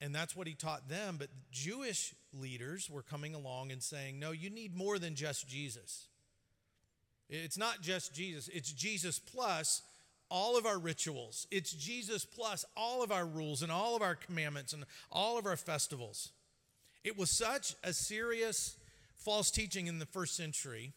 And 0.00 0.14
that's 0.14 0.34
what 0.34 0.46
he 0.46 0.54
taught 0.54 0.88
them. 0.88 1.16
But 1.18 1.28
jewish 1.50 2.14
leaders 2.32 2.88
were 2.90 3.02
coming 3.02 3.34
along 3.34 3.70
and 3.72 3.82
saying 3.82 4.18
no 4.18 4.30
you 4.30 4.50
need 4.50 4.76
more 4.76 4.98
than 4.98 5.14
just 5.14 5.48
jesus. 5.48 6.06
It's 7.28 7.58
not 7.58 7.80
just 7.80 8.12
jesus. 8.14 8.48
It's 8.48 8.72
jesus 8.72 9.18
plus 9.18 9.82
all 10.30 10.56
of 10.56 10.64
our 10.64 10.78
rituals 10.78 11.46
it's 11.50 11.72
jesus 11.72 12.24
plus 12.24 12.64
all 12.76 13.02
of 13.02 13.10
our 13.10 13.26
rules 13.26 13.62
and 13.62 13.72
all 13.72 13.96
of 13.96 14.02
our 14.02 14.14
commandments 14.14 14.72
and 14.72 14.84
all 15.10 15.38
of 15.38 15.46
our 15.46 15.56
festivals 15.56 16.30
it 17.02 17.18
was 17.18 17.30
such 17.30 17.74
a 17.82 17.92
serious 17.92 18.76
false 19.16 19.50
teaching 19.50 19.86
in 19.86 19.98
the 19.98 20.06
first 20.06 20.36
century 20.36 20.92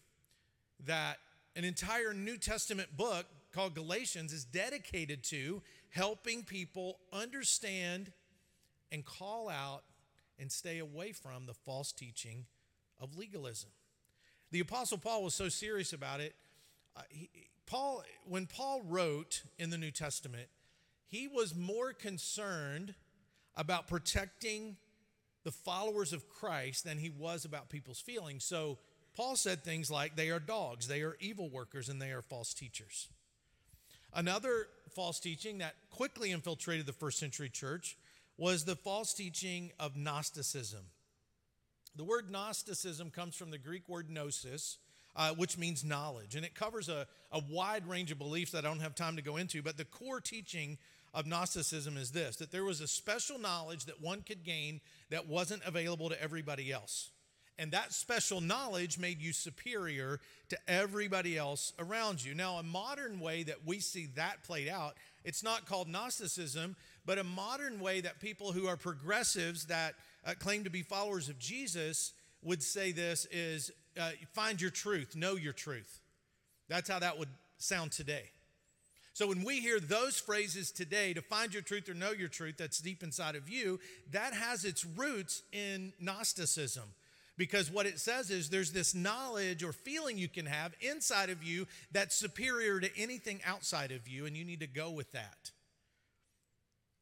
that 0.85 1.17
an 1.55 1.63
entire 1.63 2.13
New 2.13 2.37
Testament 2.37 2.95
book 2.97 3.25
called 3.53 3.75
Galatians 3.75 4.33
is 4.33 4.43
dedicated 4.43 5.23
to 5.25 5.61
helping 5.89 6.43
people 6.43 6.97
understand 7.11 8.11
and 8.91 9.05
call 9.05 9.49
out 9.49 9.83
and 10.39 10.51
stay 10.51 10.79
away 10.79 11.11
from 11.11 11.45
the 11.45 11.53
false 11.53 11.91
teaching 11.91 12.45
of 12.99 13.17
legalism. 13.17 13.69
The 14.51 14.59
apostle 14.59 14.97
Paul 14.97 15.23
was 15.23 15.33
so 15.33 15.49
serious 15.49 15.93
about 15.93 16.19
it. 16.19 16.33
Uh, 16.95 17.01
he, 17.09 17.29
Paul 17.65 18.03
when 18.27 18.45
Paul 18.45 18.81
wrote 18.83 19.43
in 19.57 19.69
the 19.69 19.77
New 19.77 19.91
Testament, 19.91 20.47
he 21.07 21.27
was 21.27 21.55
more 21.55 21.93
concerned 21.93 22.95
about 23.55 23.87
protecting 23.87 24.77
the 25.43 25.51
followers 25.51 26.13
of 26.13 26.29
Christ 26.29 26.83
than 26.85 26.97
he 26.97 27.09
was 27.09 27.45
about 27.45 27.69
people's 27.69 27.99
feelings. 27.99 28.43
So 28.43 28.77
Paul 29.15 29.35
said 29.35 29.63
things 29.63 29.91
like, 29.91 30.15
they 30.15 30.29
are 30.29 30.39
dogs, 30.39 30.87
they 30.87 31.01
are 31.01 31.17
evil 31.19 31.49
workers, 31.49 31.89
and 31.89 32.01
they 32.01 32.11
are 32.11 32.21
false 32.21 32.53
teachers. 32.53 33.09
Another 34.13 34.67
false 34.95 35.19
teaching 35.19 35.59
that 35.59 35.75
quickly 35.89 36.31
infiltrated 36.31 36.85
the 36.85 36.93
first 36.93 37.19
century 37.19 37.49
church 37.49 37.97
was 38.37 38.63
the 38.65 38.75
false 38.75 39.13
teaching 39.13 39.71
of 39.79 39.95
Gnosticism. 39.95 40.85
The 41.95 42.03
word 42.03 42.31
Gnosticism 42.31 43.11
comes 43.11 43.35
from 43.35 43.51
the 43.51 43.57
Greek 43.57 43.87
word 43.87 44.09
gnosis, 44.09 44.77
uh, 45.15 45.31
which 45.31 45.57
means 45.57 45.83
knowledge, 45.83 46.35
and 46.35 46.45
it 46.45 46.55
covers 46.55 46.89
a, 46.89 47.07
a 47.31 47.41
wide 47.49 47.87
range 47.87 48.11
of 48.11 48.17
beliefs 48.17 48.51
that 48.51 48.65
I 48.65 48.69
don't 48.69 48.79
have 48.79 48.95
time 48.95 49.15
to 49.15 49.21
go 49.21 49.37
into, 49.37 49.61
but 49.61 49.77
the 49.77 49.85
core 49.85 50.21
teaching 50.21 50.77
of 51.13 51.27
Gnosticism 51.27 51.97
is 51.97 52.11
this 52.11 52.37
that 52.37 52.51
there 52.51 52.63
was 52.63 52.81
a 52.81 52.87
special 52.87 53.37
knowledge 53.37 53.85
that 53.85 54.01
one 54.01 54.21
could 54.21 54.43
gain 54.43 54.81
that 55.09 55.27
wasn't 55.27 55.63
available 55.65 56.09
to 56.09 56.21
everybody 56.21 56.71
else. 56.71 57.11
And 57.59 57.71
that 57.71 57.93
special 57.93 58.41
knowledge 58.41 58.97
made 58.97 59.21
you 59.21 59.31
superior 59.31 60.19
to 60.49 60.57
everybody 60.67 61.37
else 61.37 61.71
around 61.77 62.25
you. 62.25 62.33
Now, 62.33 62.55
a 62.55 62.63
modern 62.63 63.19
way 63.19 63.43
that 63.43 63.57
we 63.63 63.79
see 63.79 64.07
that 64.15 64.43
played 64.43 64.67
out, 64.67 64.95
it's 65.23 65.43
not 65.43 65.67
called 65.67 65.87
Gnosticism, 65.87 66.75
but 67.05 67.19
a 67.19 67.23
modern 67.23 67.79
way 67.79 68.01
that 68.01 68.19
people 68.19 68.53
who 68.53 68.67
are 68.67 68.75
progressives 68.75 69.67
that 69.67 69.93
uh, 70.25 70.33
claim 70.39 70.63
to 70.63 70.71
be 70.71 70.81
followers 70.81 71.29
of 71.29 71.37
Jesus 71.37 72.13
would 72.41 72.63
say 72.63 72.91
this 72.91 73.27
is 73.31 73.71
uh, 73.99 74.11
find 74.33 74.61
your 74.61 74.71
truth, 74.71 75.15
know 75.15 75.35
your 75.35 75.53
truth. 75.53 75.99
That's 76.69 76.89
how 76.89 76.99
that 76.99 77.19
would 77.19 77.29
sound 77.57 77.91
today. 77.91 78.29
So 79.13 79.27
when 79.27 79.43
we 79.43 79.59
hear 79.59 79.79
those 79.79 80.19
phrases 80.19 80.71
today, 80.71 81.13
to 81.13 81.21
find 81.21 81.53
your 81.53 81.61
truth 81.61 81.87
or 81.87 81.93
know 81.93 82.11
your 82.11 82.29
truth 82.29 82.55
that's 82.57 82.79
deep 82.79 83.03
inside 83.03 83.35
of 83.35 83.47
you, 83.47 83.79
that 84.11 84.33
has 84.33 84.65
its 84.65 84.83
roots 84.83 85.43
in 85.51 85.93
Gnosticism. 85.99 86.85
Because 87.37 87.71
what 87.71 87.85
it 87.85 87.99
says 87.99 88.31
is 88.31 88.49
there's 88.49 88.71
this 88.71 88.95
knowledge 88.95 89.63
or 89.63 89.71
feeling 89.71 90.17
you 90.17 90.27
can 90.27 90.45
have 90.47 90.73
inside 90.81 91.29
of 91.29 91.43
you 91.43 91.67
that's 91.91 92.15
superior 92.15 92.79
to 92.79 92.89
anything 92.97 93.39
outside 93.45 93.91
of 93.91 94.07
you, 94.07 94.25
and 94.25 94.35
you 94.35 94.45
need 94.45 94.59
to 94.61 94.67
go 94.67 94.89
with 94.89 95.11
that. 95.11 95.51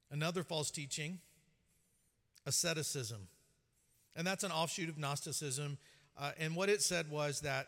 Another 0.10 0.44
false 0.44 0.72
teaching 0.72 1.20
asceticism. 2.46 3.28
And 4.16 4.28
that's 4.28 4.44
an 4.44 4.52
offshoot 4.52 4.90
of 4.90 4.98
Gnosticism. 4.98 5.78
Uh, 6.18 6.32
and 6.40 6.56
what 6.56 6.70
it 6.70 6.82
said 6.82 7.10
was 7.10 7.42
that, 7.42 7.68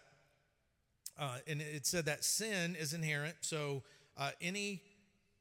uh, 1.20 1.38
and 1.48 1.62
it 1.62 1.86
said 1.86 2.06
that 2.06 2.24
sin 2.24 2.76
is 2.80 2.94
inherent. 2.94 3.36
So 3.42 3.84
uh, 4.18 4.32
any 4.42 4.82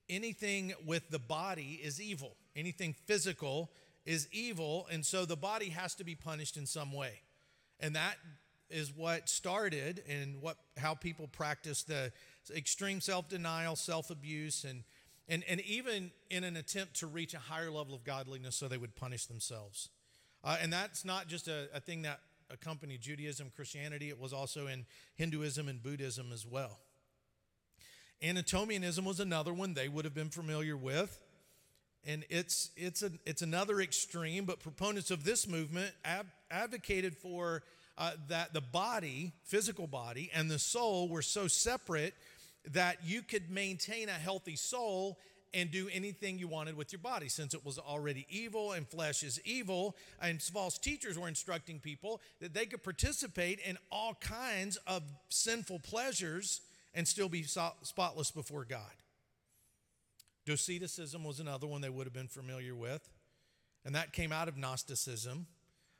anything 0.08 0.74
with 0.86 1.08
the 1.10 1.18
body 1.18 1.80
is 1.82 2.00
evil. 2.00 2.36
Anything 2.54 2.94
physical 3.06 3.70
is 4.04 4.28
evil, 4.32 4.86
and 4.90 5.06
so 5.06 5.24
the 5.24 5.36
body 5.36 5.70
has 5.70 5.94
to 5.94 6.04
be 6.04 6.14
punished 6.14 6.56
in 6.56 6.66
some 6.66 6.92
way. 6.92 7.20
And 7.80 7.96
that 7.96 8.16
is 8.68 8.92
what 8.94 9.28
started 9.28 10.02
and 10.08 10.40
what 10.40 10.56
how 10.76 10.94
people 10.94 11.28
practice 11.28 11.82
the 11.82 12.12
extreme 12.54 13.00
self-denial, 13.00 13.76
self-abuse, 13.76 14.64
and 14.64 14.84
and, 15.28 15.44
and 15.48 15.60
even 15.62 16.10
in 16.30 16.44
an 16.44 16.56
attempt 16.56 16.94
to 16.96 17.06
reach 17.06 17.32
a 17.32 17.38
higher 17.38 17.70
level 17.70 17.94
of 17.94 18.04
godliness 18.04 18.56
so 18.56 18.68
they 18.68 18.76
would 18.76 18.96
punish 18.96 19.26
themselves. 19.26 19.88
Uh, 20.44 20.56
and 20.60 20.72
that's 20.72 21.04
not 21.04 21.28
just 21.28 21.46
a, 21.48 21.68
a 21.72 21.80
thing 21.80 22.02
that 22.02 22.20
accompanied 22.52 23.00
Judaism, 23.00 23.50
Christianity, 23.54 24.08
it 24.08 24.20
was 24.20 24.32
also 24.32 24.66
in 24.66 24.84
Hinduism 25.14 25.68
and 25.68 25.82
Buddhism 25.82 26.30
as 26.32 26.46
well. 26.46 26.78
Antinomianism 28.22 29.04
was 29.04 29.18
another 29.18 29.52
one 29.52 29.74
they 29.74 29.88
would 29.88 30.04
have 30.04 30.14
been 30.14 30.30
familiar 30.30 30.76
with 30.76 31.18
and 32.04 32.24
it's 32.28 32.70
it's 32.76 33.02
a, 33.02 33.10
it's 33.24 33.42
another 33.42 33.80
extreme 33.80 34.44
but 34.44 34.60
proponents 34.60 35.10
of 35.10 35.24
this 35.24 35.46
movement 35.46 35.92
ab- 36.04 36.26
advocated 36.50 37.16
for 37.16 37.62
uh, 37.98 38.12
that 38.28 38.52
the 38.52 38.60
body 38.60 39.32
physical 39.44 39.86
body 39.86 40.30
and 40.34 40.50
the 40.50 40.58
soul 40.58 41.08
were 41.08 41.22
so 41.22 41.46
separate 41.46 42.14
that 42.70 42.98
you 43.04 43.22
could 43.22 43.50
maintain 43.50 44.08
a 44.08 44.12
healthy 44.12 44.56
soul 44.56 45.18
and 45.54 45.70
do 45.70 45.88
anything 45.92 46.38
you 46.38 46.48
wanted 46.48 46.76
with 46.76 46.92
your 46.92 47.00
body 47.00 47.28
since 47.28 47.54
it 47.54 47.64
was 47.64 47.78
already 47.78 48.26
evil 48.28 48.72
and 48.72 48.86
flesh 48.88 49.22
is 49.22 49.40
evil 49.44 49.96
and 50.20 50.40
false 50.40 50.78
teachers 50.78 51.18
were 51.18 51.28
instructing 51.28 51.78
people 51.78 52.20
that 52.40 52.54
they 52.54 52.66
could 52.66 52.82
participate 52.82 53.58
in 53.60 53.76
all 53.90 54.14
kinds 54.14 54.76
of 54.86 55.02
sinful 55.28 55.78
pleasures 55.80 56.62
and 56.94 57.06
still 57.06 57.28
be 57.28 57.42
spotless 57.44 58.30
before 58.30 58.64
god 58.64 58.92
Doceticism 60.46 61.24
was 61.24 61.40
another 61.40 61.66
one 61.66 61.80
they 61.80 61.88
would 61.88 62.06
have 62.06 62.12
been 62.12 62.28
familiar 62.28 62.74
with, 62.74 63.08
and 63.84 63.94
that 63.94 64.12
came 64.12 64.32
out 64.32 64.48
of 64.48 64.56
Gnosticism. 64.56 65.46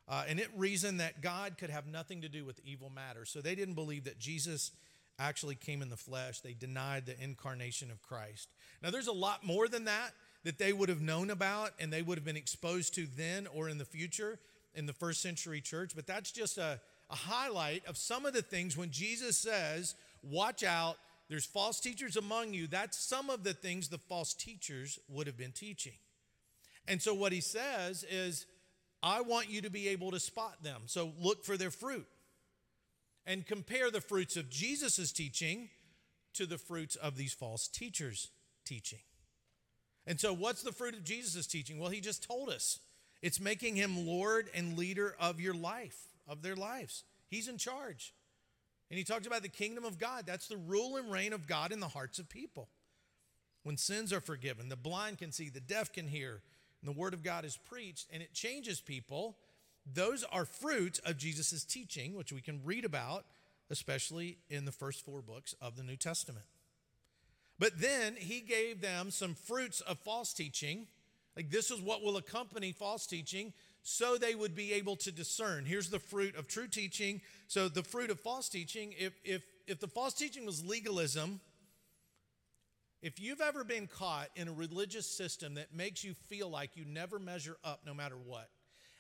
Uh, 0.09 0.25
and 0.29 0.41
it 0.41 0.49
reasoned 0.57 0.99
that 0.99 1.23
God 1.23 1.57
could 1.57 1.71
have 1.71 1.87
nothing 1.87 2.23
to 2.23 2.29
do 2.29 2.45
with 2.45 2.61
evil 2.65 2.91
matters. 2.91 3.31
So 3.31 3.41
they 3.41 3.55
didn't 3.55 3.75
believe 3.75 4.05
that 4.05 4.19
Jesus 4.19 4.73
actually 5.19 5.55
came 5.55 5.83
in 5.83 5.91
the 5.91 5.97
flesh. 5.97 6.41
They 6.41 6.55
denied 6.55 7.07
the 7.07 7.21
incarnation 7.23 7.91
of 7.91 8.03
Christ. 8.03 8.49
Now, 8.83 8.91
there's 8.91 9.07
a 9.07 9.13
lot 9.13 9.45
more 9.45 9.69
than 9.69 9.85
that 9.85 10.13
that 10.45 10.59
they 10.59 10.73
would 10.73 10.89
have 10.89 11.01
known 11.01 11.31
about 11.31 11.71
and 11.79 11.93
they 11.93 12.03
would 12.03 12.19
have 12.19 12.25
been 12.25 12.37
exposed 12.37 12.95
to 12.95 13.07
then 13.17 13.47
or 13.55 13.69
in 13.69 13.79
the 13.79 13.85
future 13.85 14.41
in 14.75 14.87
the 14.87 14.93
first 14.93 15.23
century 15.23 15.61
church. 15.61 15.93
But 15.95 16.07
that's 16.07 16.33
just 16.33 16.59
a, 16.59 16.81
a 17.11 17.15
highlight 17.15 17.87
of 17.87 17.97
some 17.97 18.27
of 18.27 18.33
the 18.33 18.43
things 18.43 18.77
when 18.77 18.91
Jesus 18.91 19.39
says, 19.39 19.95
Watch 20.23 20.65
out 20.65 20.97
there's 21.33 21.47
false 21.47 21.81
teachers 21.81 22.19
among 22.19 22.53
you. 22.53 22.67
That's 22.67 22.99
some 22.99 23.31
of 23.31 23.43
the 23.43 23.55
things 23.55 23.89
the 23.89 23.97
false 23.97 24.35
teachers 24.35 24.99
would 25.09 25.27
have 25.27 25.39
been 25.39 25.53
teaching. 25.53 25.95
And 26.87 27.01
so 27.01 27.15
what 27.15 27.33
he 27.33 27.41
says 27.41 28.05
is, 28.11 28.45
I 29.03 29.23
want 29.23 29.49
you 29.49 29.63
to 29.63 29.71
be 29.71 29.89
able 29.89 30.11
to 30.11 30.21
spot 30.21 30.63
them. 30.63 30.83
So 30.85 31.13
look 31.19 31.43
for 31.43 31.57
their 31.57 31.71
fruit 31.71 32.07
and 33.27 33.47
compare 33.47 33.91
the 33.91 34.01
fruits 34.01 34.37
of 34.37 34.51
Jesus' 34.51 35.13
teaching 35.13 35.71
to 36.35 36.47
the 36.47 36.59
fruits 36.59 36.97
of 36.97 37.17
these 37.17 37.33
false 37.33 37.69
teachers' 37.69 38.31
teaching. 38.65 39.01
And 40.07 40.19
so, 40.19 40.33
what's 40.33 40.63
the 40.63 40.73
fruit 40.73 40.95
of 40.95 41.05
Jesus' 41.05 41.47
teaching? 41.47 41.79
Well, 41.79 41.91
he 41.91 42.01
just 42.01 42.27
told 42.27 42.49
us 42.49 42.81
it's 43.21 43.41
making 43.41 43.77
him 43.77 44.07
Lord 44.07 44.49
and 44.55 44.77
leader 44.77 45.15
of 45.21 45.41
your 45.41 45.55
life, 45.55 46.09
of 46.27 46.43
their 46.43 46.57
lives. 46.57 47.05
He's 47.29 47.49
in 47.49 47.59
charge. 47.59 48.13
And 48.91 48.99
he 48.99 49.05
talks 49.05 49.27
about 49.27 49.43
the 49.43 49.49
kingdom 49.49 49.85
of 49.85 49.99
God. 49.99 50.25
That's 50.27 50.49
the 50.49 50.57
rule 50.57 50.97
and 50.97 51.11
reign 51.11 51.33
of 51.33 51.47
God 51.47 51.73
in 51.73 51.81
the 51.81 51.89
hearts 51.89 52.19
of 52.19 52.29
people. 52.29 52.69
When 53.63 53.77
sins 53.77 54.13
are 54.13 54.21
forgiven, 54.21 54.69
the 54.69 54.77
blind 54.77 55.19
can 55.19 55.33
see, 55.33 55.49
the 55.49 55.61
deaf 55.61 55.93
can 55.93 56.09
hear, 56.09 56.43
and 56.83 56.89
the 56.89 56.99
word 56.99 57.15
of 57.15 57.23
God 57.23 57.45
is 57.45 57.57
preached, 57.57 58.09
and 58.13 58.23
it 58.23 58.35
changes 58.35 58.81
people. 58.81 59.37
Those 59.85 60.25
are 60.31 60.45
fruits 60.45 60.99
of 61.01 61.17
Jesus' 61.17 61.65
teaching, 61.65 62.15
which 62.15 62.33
we 62.33 62.41
can 62.41 62.61
read 62.65 62.85
about, 62.85 63.25
especially 63.71 64.39
in 64.49 64.65
the 64.65 64.73
first 64.73 65.05
four 65.05 65.23
books 65.23 65.55
of 65.61 65.77
the 65.77 65.83
New 65.83 65.97
Testament. 65.97 66.45
But 67.59 67.81
then 67.81 68.17
he 68.17 68.41
gave 68.41 68.81
them 68.81 69.11
some 69.11 69.35
fruits 69.35 69.81
of 69.83 69.99
false 69.99 70.33
teaching. 70.33 70.87
Like 71.37 71.51
this 71.51 71.71
is 71.71 71.81
what 71.81 72.03
will 72.03 72.17
accompany 72.17 72.73
false 72.73 73.07
teaching 73.07 73.53
so 73.83 74.17
they 74.17 74.35
would 74.35 74.55
be 74.55 74.73
able 74.75 74.97
to 74.97 75.13
discern. 75.13 75.65
Here's 75.65 75.91
the 75.91 75.99
fruit 75.99 76.37
of 76.37 76.47
true 76.47 76.69
teaching. 76.69 77.21
So 77.49 77.69
the 77.69 77.83
fruit 77.83 78.11
of 78.11 78.21
false 78.21 78.49
teaching, 78.49 78.95
if 78.99 79.13
if 79.25 79.43
if 79.67 79.81
the 79.81 79.89
false 79.89 80.15
teaching 80.15 80.47
was 80.47 80.65
legalism, 80.65 81.41
if 83.03 83.21
you've 83.21 83.41
ever 83.41 83.65
been 83.65 83.89
caught 83.89 84.29
in 84.37 84.49
a 84.49 84.53
religious 84.53 85.07
system 85.07 85.55
that 85.55 85.75
makes 85.75 86.05
you 86.05 86.15
feel 86.15 86.49
like 86.49 86.77
you 86.77 86.85
never 86.85 87.19
measure 87.19 87.57
up 87.65 87.81
no 87.85 87.93
matter 87.93 88.17
what, 88.17 88.49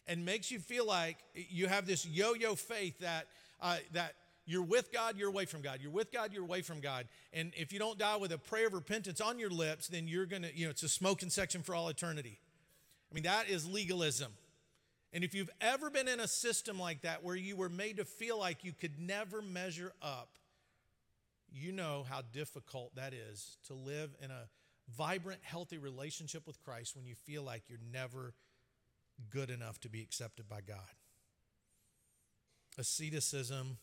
and 0.07 0.25
makes 0.25 0.51
you 0.51 0.59
feel 0.59 0.87
like 0.87 1.19
you 1.35 1.69
have 1.69 1.87
this 1.87 2.07
yo 2.07 2.35
yo 2.35 2.55
faith 2.55 2.99
that 3.01 3.27
uh, 3.61 3.77
that 3.93 4.15
you're 4.45 4.63
with 4.63 4.93
God, 4.93 5.17
you're 5.17 5.29
away 5.29 5.45
from 5.45 5.63
God. 5.63 5.79
You're 5.81 5.93
with 5.93 6.13
God, 6.13 6.33
you're 6.33 6.43
away 6.43 6.63
from 6.63 6.81
God. 6.81 7.07
And 7.33 7.53
if 7.57 7.73
you 7.73 7.79
don't 7.79 7.99
die 7.99 8.17
with 8.17 8.33
a 8.33 8.39
prayer 8.39 8.67
of 8.67 8.75
repentance 8.75 9.21
on 9.21 9.39
your 9.39 9.51
lips, 9.51 9.87
then 9.87 10.09
you're 10.09 10.27
to, 10.27 10.51
you 10.55 10.65
know, 10.65 10.71
it's 10.71 10.83
a 10.83 10.89
smoking 10.89 11.31
section 11.31 11.63
for 11.63 11.75
all 11.75 11.89
eternity. 11.89 12.41
I 13.11 13.15
mean, 13.15 13.25
that 13.25 13.49
is 13.49 13.69
legalism. 13.69 14.33
And 15.13 15.23
if 15.23 15.35
you've 15.35 15.51
ever 15.61 15.91
been 15.91 16.09
in 16.09 16.21
a 16.21 16.27
system 16.27 16.79
like 16.79 17.03
that 17.03 17.23
where 17.23 17.37
you 17.37 17.55
were 17.55 17.69
made 17.69 17.99
to 17.99 18.05
feel 18.05 18.39
like 18.39 18.65
you 18.65 18.73
could 18.73 18.99
never 18.99 19.43
measure 19.43 19.93
up, 20.03 20.31
you 21.53 21.71
know 21.71 22.05
how 22.09 22.23
difficult 22.33 22.95
that 22.97 23.13
is 23.13 23.59
to 23.67 23.75
live 23.75 24.11
in 24.23 24.31
a 24.31 24.49
vibrant, 24.97 25.41
healthy 25.43 25.79
relationship 25.79 26.47
with 26.47 26.63
Christ 26.65 26.97
when 26.97 27.05
you 27.05 27.15
feel 27.15 27.43
like 27.43 27.65
you're 27.69 27.79
never 27.93 28.33
good 29.31 29.51
enough 29.51 29.81
to 29.81 29.89
be 29.89 30.03
accepted 30.03 30.49
by 30.49 30.61
God. 30.61 30.79
Asceticism 32.79 33.79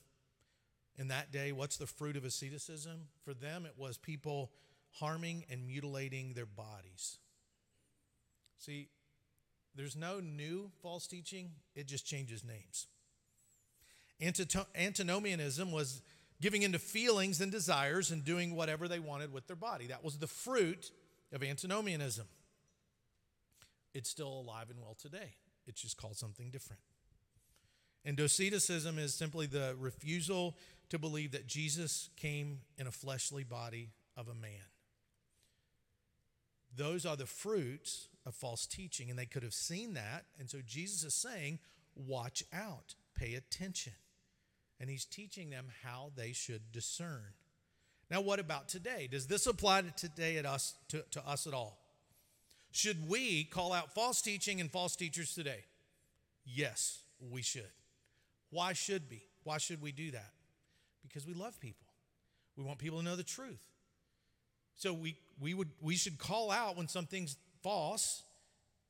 in 0.97 1.07
that 1.07 1.31
day, 1.31 1.51
what's 1.51 1.77
the 1.77 1.87
fruit 1.87 2.17
of 2.17 2.25
asceticism? 2.25 3.07
For 3.23 3.33
them, 3.33 3.65
it 3.65 3.75
was 3.77 3.97
people 3.97 4.51
harming 4.99 5.45
and 5.49 5.65
mutilating 5.65 6.33
their 6.33 6.45
bodies. 6.45 7.19
See, 8.57 8.89
there's 9.75 9.95
no 9.95 10.19
new 10.19 10.71
false 10.81 11.07
teaching, 11.07 11.51
it 11.75 11.87
just 11.87 12.05
changes 12.05 12.43
names. 12.43 12.87
Antinomianism 14.75 15.71
was 15.71 16.01
giving 16.41 16.63
into 16.63 16.79
feelings 16.79 17.39
and 17.39 17.51
desires 17.51 18.11
and 18.11 18.25
doing 18.25 18.55
whatever 18.55 18.87
they 18.87 18.99
wanted 18.99 19.31
with 19.31 19.47
their 19.47 19.55
body. 19.55 19.87
That 19.87 20.03
was 20.03 20.17
the 20.17 20.27
fruit 20.27 20.91
of 21.31 21.43
antinomianism. 21.43 22.25
It's 23.93 24.09
still 24.09 24.27
alive 24.27 24.69
and 24.69 24.79
well 24.79 24.95
today. 24.99 25.35
It's 25.67 25.81
just 25.81 25.97
called 25.97 26.17
something 26.17 26.49
different. 26.51 26.81
And 28.05 28.17
Doceticism 28.17 28.97
is 28.97 29.13
simply 29.13 29.45
the 29.45 29.75
refusal 29.77 30.57
to 30.89 30.97
believe 30.97 31.31
that 31.31 31.47
Jesus 31.47 32.09
came 32.15 32.59
in 32.77 32.87
a 32.87 32.91
fleshly 32.91 33.43
body 33.43 33.89
of 34.15 34.27
a 34.27 34.33
man. 34.33 34.51
Those 36.75 37.05
are 37.05 37.15
the 37.15 37.25
fruits 37.25 38.07
of 38.25 38.35
false 38.35 38.65
teaching, 38.65 39.09
and 39.09 39.17
they 39.17 39.25
could 39.25 39.43
have 39.43 39.53
seen 39.53 39.95
that. 39.95 40.25
And 40.39 40.49
so 40.49 40.59
Jesus 40.65 41.03
is 41.03 41.13
saying, 41.13 41.59
watch 41.95 42.43
out, 42.53 42.95
pay 43.15 43.35
attention. 43.35 43.93
And 44.79 44.89
he's 44.89 45.05
teaching 45.05 45.49
them 45.49 45.67
how 45.83 46.11
they 46.15 46.31
should 46.31 46.71
discern. 46.71 47.33
Now, 48.09 48.21
what 48.21 48.39
about 48.39 48.69
today? 48.69 49.07
Does 49.11 49.27
this 49.27 49.45
apply 49.45 49.81
to 49.81 49.91
today 49.91 50.37
at 50.37 50.45
us, 50.45 50.75
to, 50.89 51.03
to 51.11 51.27
us 51.27 51.47
at 51.47 51.53
all? 51.53 51.78
Should 52.71 53.09
we 53.09 53.45
call 53.45 53.73
out 53.73 53.93
false 53.93 54.21
teaching 54.21 54.61
and 54.61 54.71
false 54.71 54.95
teachers 54.95 55.33
today? 55.33 55.63
Yes, 56.45 57.03
we 57.31 57.41
should. 57.41 57.63
Why 58.51 58.73
should 58.73 59.03
we? 59.09 59.23
Why 59.43 59.57
should 59.57 59.81
we 59.81 59.91
do 59.91 60.11
that? 60.11 60.31
Because 61.01 61.25
we 61.25 61.33
love 61.33 61.59
people. 61.59 61.87
We 62.55 62.63
want 62.63 62.79
people 62.79 62.99
to 62.99 63.05
know 63.05 63.15
the 63.15 63.23
truth. 63.23 63.65
So 64.75 64.93
we, 64.93 65.17
we, 65.39 65.53
would, 65.53 65.69
we 65.81 65.95
should 65.95 66.17
call 66.17 66.51
out 66.51 66.77
when 66.77 66.87
something's 66.87 67.37
false 67.61 68.23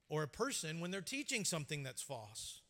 or 0.10 0.24
a 0.24 0.28
person 0.28 0.80
when 0.82 0.92
they're 0.92 1.02
teaching 1.02 1.46
something 1.46 1.84
that's 1.84 2.02
false. 2.02 2.62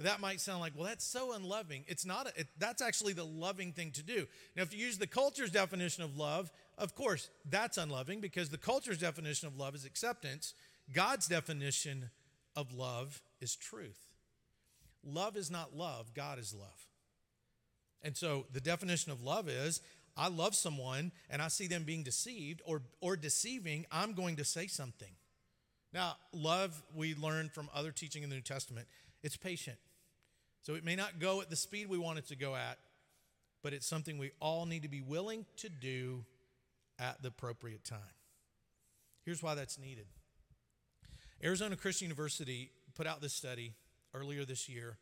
That 0.00 0.20
might 0.20 0.40
sound 0.40 0.60
like, 0.60 0.74
well, 0.76 0.84
that's 0.84 1.04
so 1.04 1.32
unloving. 1.32 1.84
It's 1.88 2.06
not, 2.06 2.28
a, 2.28 2.40
it, 2.40 2.46
that's 2.56 2.80
actually 2.80 3.14
the 3.14 3.24
loving 3.24 3.72
thing 3.72 3.90
to 3.92 4.02
do. 4.02 4.28
Now, 4.54 4.62
if 4.62 4.72
you 4.72 4.84
use 4.84 4.98
the 4.98 5.08
culture's 5.08 5.50
definition 5.50 6.04
of 6.04 6.16
love, 6.16 6.52
of 6.78 6.94
course, 6.94 7.28
that's 7.48 7.76
unloving 7.76 8.20
because 8.20 8.48
the 8.48 8.58
culture's 8.58 8.98
definition 8.98 9.48
of 9.48 9.58
love 9.58 9.74
is 9.74 9.84
acceptance. 9.84 10.54
God's 10.92 11.26
definition 11.26 12.10
of 12.56 12.72
love 12.72 13.20
is 13.40 13.56
truth. 13.56 13.98
Love 15.04 15.36
is 15.36 15.50
not 15.50 15.76
love, 15.76 16.14
God 16.14 16.38
is 16.38 16.54
love. 16.54 16.86
And 18.02 18.16
so 18.16 18.46
the 18.52 18.60
definition 18.60 19.12
of 19.12 19.22
love 19.22 19.48
is 19.48 19.80
I 20.16 20.28
love 20.28 20.54
someone 20.54 21.12
and 21.30 21.40
I 21.40 21.48
see 21.48 21.66
them 21.66 21.84
being 21.84 22.02
deceived 22.02 22.62
or, 22.64 22.82
or 23.00 23.16
deceiving, 23.16 23.86
I'm 23.90 24.14
going 24.14 24.36
to 24.36 24.44
say 24.44 24.66
something. 24.66 25.12
Now, 25.92 26.16
love, 26.32 26.82
we 26.94 27.14
learn 27.14 27.48
from 27.48 27.70
other 27.74 27.92
teaching 27.92 28.22
in 28.22 28.28
the 28.28 28.34
New 28.34 28.42
Testament, 28.42 28.86
it's 29.22 29.36
patient. 29.36 29.78
So 30.62 30.74
it 30.74 30.84
may 30.84 30.96
not 30.96 31.18
go 31.18 31.40
at 31.40 31.50
the 31.50 31.56
speed 31.56 31.88
we 31.88 31.98
want 31.98 32.18
it 32.18 32.26
to 32.28 32.36
go 32.36 32.54
at, 32.54 32.78
but 33.62 33.72
it's 33.72 33.86
something 33.86 34.18
we 34.18 34.32
all 34.40 34.66
need 34.66 34.82
to 34.82 34.88
be 34.88 35.00
willing 35.00 35.46
to 35.58 35.68
do 35.68 36.24
at 36.98 37.22
the 37.22 37.28
appropriate 37.28 37.84
time. 37.84 37.98
Here's 39.24 39.42
why 39.42 39.54
that's 39.54 39.78
needed 39.78 40.06
Arizona 41.42 41.76
Christian 41.76 42.06
University 42.06 42.70
put 42.94 43.06
out 43.06 43.20
this 43.20 43.32
study 43.32 43.74
earlier 44.14 44.44
this 44.44 44.68
year 44.68 44.98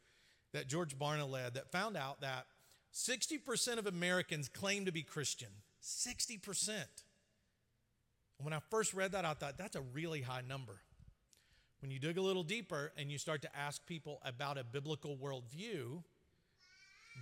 that 0.52 0.68
George 0.68 0.98
Barna 0.98 1.30
led 1.30 1.54
that 1.54 1.70
found 1.70 1.96
out 1.96 2.20
that 2.20 2.46
60% 2.92 3.78
of 3.78 3.86
Americans 3.86 4.48
claim 4.48 4.86
to 4.86 4.92
be 4.92 5.02
Christian. 5.02 5.48
60%. 5.82 6.84
When 8.38 8.52
I 8.52 8.60
first 8.70 8.94
read 8.94 9.12
that, 9.12 9.24
I 9.24 9.34
thought 9.34 9.58
that's 9.58 9.76
a 9.76 9.80
really 9.80 10.22
high 10.22 10.42
number. 10.46 10.80
When 11.80 11.90
you 11.90 11.98
dig 11.98 12.18
a 12.18 12.22
little 12.22 12.42
deeper 12.42 12.92
and 12.96 13.10
you 13.10 13.18
start 13.18 13.42
to 13.42 13.56
ask 13.56 13.84
people 13.86 14.20
about 14.24 14.58
a 14.58 14.64
biblical 14.64 15.16
worldview, 15.16 16.02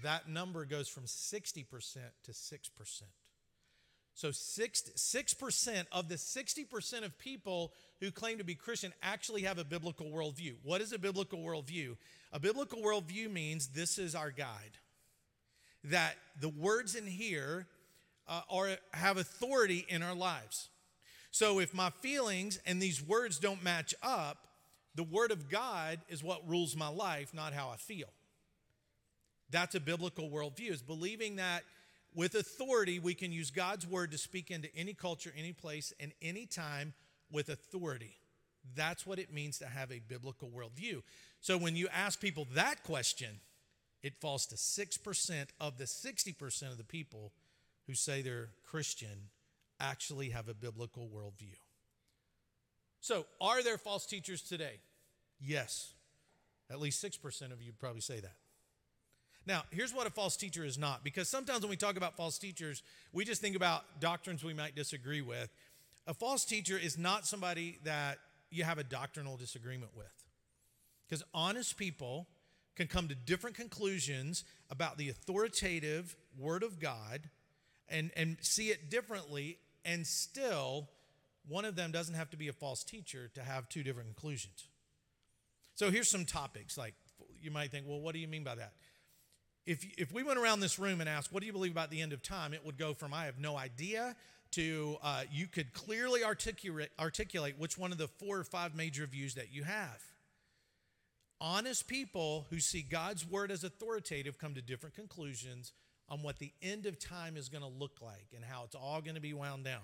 that 0.03 0.29
number 0.29 0.65
goes 0.65 0.89
from 0.89 1.05
60% 1.05 1.67
to 2.25 2.33
6%. 2.33 3.03
So 4.15 4.31
6, 4.31 4.83
6% 4.97 5.85
of 5.91 6.09
the 6.09 6.15
60% 6.15 7.05
of 7.05 7.19
people 7.19 7.73
who 8.01 8.13
claim 8.13 8.39
to 8.39 8.45
be 8.45 8.55
Christian 8.55 8.93
actually 9.03 9.43
have 9.43 9.59
a 9.59 9.65
biblical 9.65 10.07
worldview. 10.07 10.55
What 10.63 10.81
is 10.81 10.93
a 10.93 10.99
biblical 10.99 11.41
worldview? 11.41 11.97
A 12.33 12.39
biblical 12.39 12.81
worldview 12.81 13.31
means 13.31 13.69
this 13.69 13.99
is 13.99 14.15
our 14.15 14.31
guide. 14.31 14.79
That 15.85 16.15
the 16.41 16.49
words 16.49 16.95
in 16.95 17.07
here 17.07 17.67
uh, 18.29 18.43
are, 18.49 18.71
have 18.93 19.17
authority 19.17 19.85
in 19.89 20.03
our 20.03 20.15
lives. 20.15 20.69
So 21.33 21.59
if 21.59 21.75
my 21.75 21.91
feelings 21.91 22.61
and 22.65 22.81
these 22.81 23.03
words 23.03 23.39
don't 23.39 23.65
match 23.65 23.95
up, 24.01 24.39
the 24.95 25.03
Word 25.03 25.33
of 25.33 25.51
God 25.51 25.99
is 26.09 26.23
what 26.23 26.49
rules 26.49 26.77
my 26.77 26.89
life, 26.89 27.35
not 27.35 27.53
how 27.53 27.71
I 27.71 27.77
feel. 27.77 28.07
That's 29.51 29.75
a 29.75 29.81
biblical 29.81 30.31
worldview, 30.31 30.71
is 30.71 30.83
believing 30.83 31.37
that 31.37 31.65
with 32.15 32.35
authority, 32.35 32.99
we 32.99 33.15
can 33.15 33.33
use 33.33 33.51
God's 33.51 33.87
Word 33.87 34.13
to 34.13 34.19
speak 34.19 34.51
into 34.51 34.75
any 34.77 34.95
culture, 34.95 35.33
any 35.37 35.53
place, 35.53 35.93
and 35.99 36.13
any 36.23 36.47
time 36.47 36.95
with 37.31 37.49
authority. 37.49 38.17
That's 38.75 39.07
what 39.07 39.19
it 39.19 39.33
means 39.33 39.59
to 39.59 39.67
have 39.67 39.91
a 39.91 40.01
biblical 40.01 40.49
worldview. 40.49 41.03
So 41.41 41.59
when 41.59 41.77
you 41.77 41.89
ask 41.93 42.21
people 42.21 42.47
that 42.55 42.83
question, 42.83 43.41
it 44.03 44.15
falls 44.21 44.47
to 44.47 44.55
6% 44.55 45.47
of 45.61 45.79
the 45.79 45.85
60% 45.85 46.71
of 46.71 46.79
the 46.79 46.85
people 46.85 47.33
who 47.87 47.95
say 47.95 48.23
they're 48.23 48.51
Christian 48.65 49.29
actually 49.81 50.31
have 50.31 50.49
a 50.49 50.55
biblical 50.55 51.09
worldview. 51.09 51.57
So, 53.01 53.27
are 53.41 53.63
there 53.63 53.77
false 53.77 54.07
teachers 54.07 54.41
today? 54.41 54.79
Yes. 55.39 55.93
At 56.71 56.81
least 56.81 57.05
6% 57.05 57.53
of 57.53 57.61
you 57.61 57.73
probably 57.79 58.01
say 58.01 58.21
that. 58.21 58.37
Now, 59.47 59.65
here's 59.71 59.93
what 59.93 60.07
a 60.07 60.11
false 60.11 60.37
teacher 60.37 60.65
is 60.65 60.79
not, 60.79 61.05
because 61.05 61.29
sometimes 61.29 61.61
when 61.61 61.71
we 61.71 61.77
talk 61.77 61.97
about 61.97 62.17
false 62.17 62.39
teachers, 62.39 62.83
we 63.13 63.25
just 63.25 63.43
think 63.43 63.57
about 63.57 64.01
doctrines 64.01 64.43
we 64.43 64.55
might 64.55 64.75
disagree 64.75 65.21
with. 65.21 65.51
A 66.07 66.15
false 66.15 66.45
teacher 66.45 66.79
is 66.79 66.97
not 66.97 67.27
somebody 67.27 67.79
that 67.85 68.19
you 68.51 68.65
have 68.65 68.79
a 68.79 68.85
doctrinal 68.85 69.37
disagreement 69.37 69.93
with. 69.97 70.07
Because 71.07 71.23
honest 71.35 71.77
people 71.77 72.27
can 72.77 72.87
come 72.87 73.09
to 73.09 73.15
different 73.15 73.57
conclusions 73.57 74.45
about 74.71 74.97
the 74.97 75.11
authoritative 75.11 76.17
Word 76.39 76.63
of 76.63 76.81
God 76.81 77.29
and, 77.89 78.11
and 78.17 78.39
see 78.41 78.69
it 78.69 78.91
differently, 78.91 79.59
and 79.85 80.07
still, 80.07 80.89
one 81.47 81.65
of 81.65 81.77
them 81.77 81.93
doesn't 81.93 82.15
have 82.15 82.31
to 82.31 82.37
be 82.37 82.49
a 82.49 82.53
false 82.53 82.83
teacher 82.83 83.31
to 83.35 83.43
have 83.43 83.69
two 83.69 83.83
different 83.83 84.09
conclusions. 84.09 84.69
So 85.75 85.91
here's 85.91 86.09
some 86.09 86.25
topics. 86.25 86.79
Like 86.79 86.95
you 87.43 87.51
might 87.51 87.71
think, 87.71 87.87
well, 87.87 88.01
what 88.01 88.15
do 88.15 88.21
you 88.21 88.29
mean 88.29 88.45
by 88.45 88.55
that? 88.55 88.73
If, 89.67 89.87
if 89.97 90.13
we 90.13 90.23
went 90.23 90.39
around 90.39 90.61
this 90.61 90.79
room 90.79 91.01
and 91.01 91.09
asked, 91.09 91.33
what 91.33 91.41
do 91.41 91.47
you 91.47 91.53
believe 91.53 91.73
about 91.73 91.91
the 91.91 92.03
end 92.03 92.13
of 92.13 92.23
time? 92.23 92.53
It 92.53 92.65
would 92.65 92.77
go 92.77 92.93
from, 92.93 93.15
I 93.15 93.25
have 93.25 93.39
no 93.39 93.57
idea, 93.57 94.15
to 94.53 94.99
uh, 95.03 95.23
you 95.33 95.47
could 95.47 95.73
clearly 95.73 96.23
articulate, 96.23 96.91
articulate 96.99 97.57
which 97.59 97.77
one 97.77 97.91
of 97.91 97.99
the 97.99 98.07
four 98.07 98.39
or 98.39 98.45
five 98.45 98.75
major 98.75 99.07
views 99.07 99.35
that 99.35 99.53
you 99.53 99.65
have. 99.65 100.03
Honest 101.41 101.89
people 101.89 102.47
who 102.51 102.61
see 102.61 102.83
God's 102.83 103.27
word 103.27 103.51
as 103.51 103.65
authoritative 103.65 104.39
come 104.39 104.55
to 104.55 104.63
different 104.63 104.95
conclusions 104.95 105.73
on 106.09 106.23
what 106.23 106.39
the 106.39 106.53
end 106.63 106.87
of 106.87 106.99
time 106.99 107.37
is 107.37 107.49
going 107.49 107.63
to 107.63 107.69
look 107.69 108.01
like 108.01 108.29
and 108.35 108.45
how 108.45 108.65
it's 108.65 108.75
all 108.75 109.01
going 109.01 109.17
to 109.17 109.21
be 109.21 109.33
wound 109.33 109.65
down. 109.65 109.81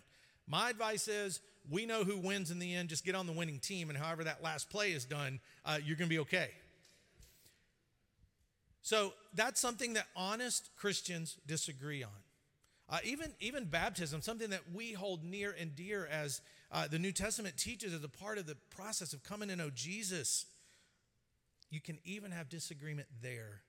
My 0.46 0.70
advice 0.70 1.08
is 1.08 1.40
we 1.68 1.86
know 1.86 2.04
who 2.04 2.18
wins 2.18 2.50
in 2.50 2.58
the 2.58 2.74
end. 2.74 2.88
Just 2.88 3.04
get 3.04 3.14
on 3.14 3.26
the 3.26 3.32
winning 3.32 3.58
team, 3.58 3.88
and 3.88 3.98
however 3.98 4.24
that 4.24 4.42
last 4.42 4.70
play 4.70 4.92
is 4.92 5.04
done, 5.04 5.40
uh, 5.64 5.78
you're 5.84 5.96
going 5.96 6.08
to 6.08 6.14
be 6.14 6.20
okay. 6.20 6.50
So 8.82 9.12
that's 9.34 9.60
something 9.60 9.94
that 9.94 10.06
honest 10.16 10.70
Christians 10.76 11.36
disagree 11.46 12.02
on. 12.02 12.10
Uh, 12.88 12.98
even, 13.04 13.32
even 13.40 13.66
baptism, 13.66 14.20
something 14.20 14.50
that 14.50 14.62
we 14.74 14.92
hold 14.92 15.22
near 15.22 15.54
and 15.58 15.76
dear 15.76 16.08
as 16.10 16.40
uh, 16.72 16.88
the 16.88 16.98
New 16.98 17.12
Testament 17.12 17.56
teaches 17.56 17.94
as 17.94 18.02
a 18.02 18.08
part 18.08 18.38
of 18.38 18.46
the 18.46 18.56
process 18.70 19.12
of 19.12 19.22
coming 19.22 19.48
to 19.48 19.56
know 19.56 19.70
Jesus. 19.70 20.46
You 21.70 21.80
can 21.80 21.98
even 22.04 22.32
have 22.32 22.48
disagreement 22.48 23.06
there. 23.22 23.62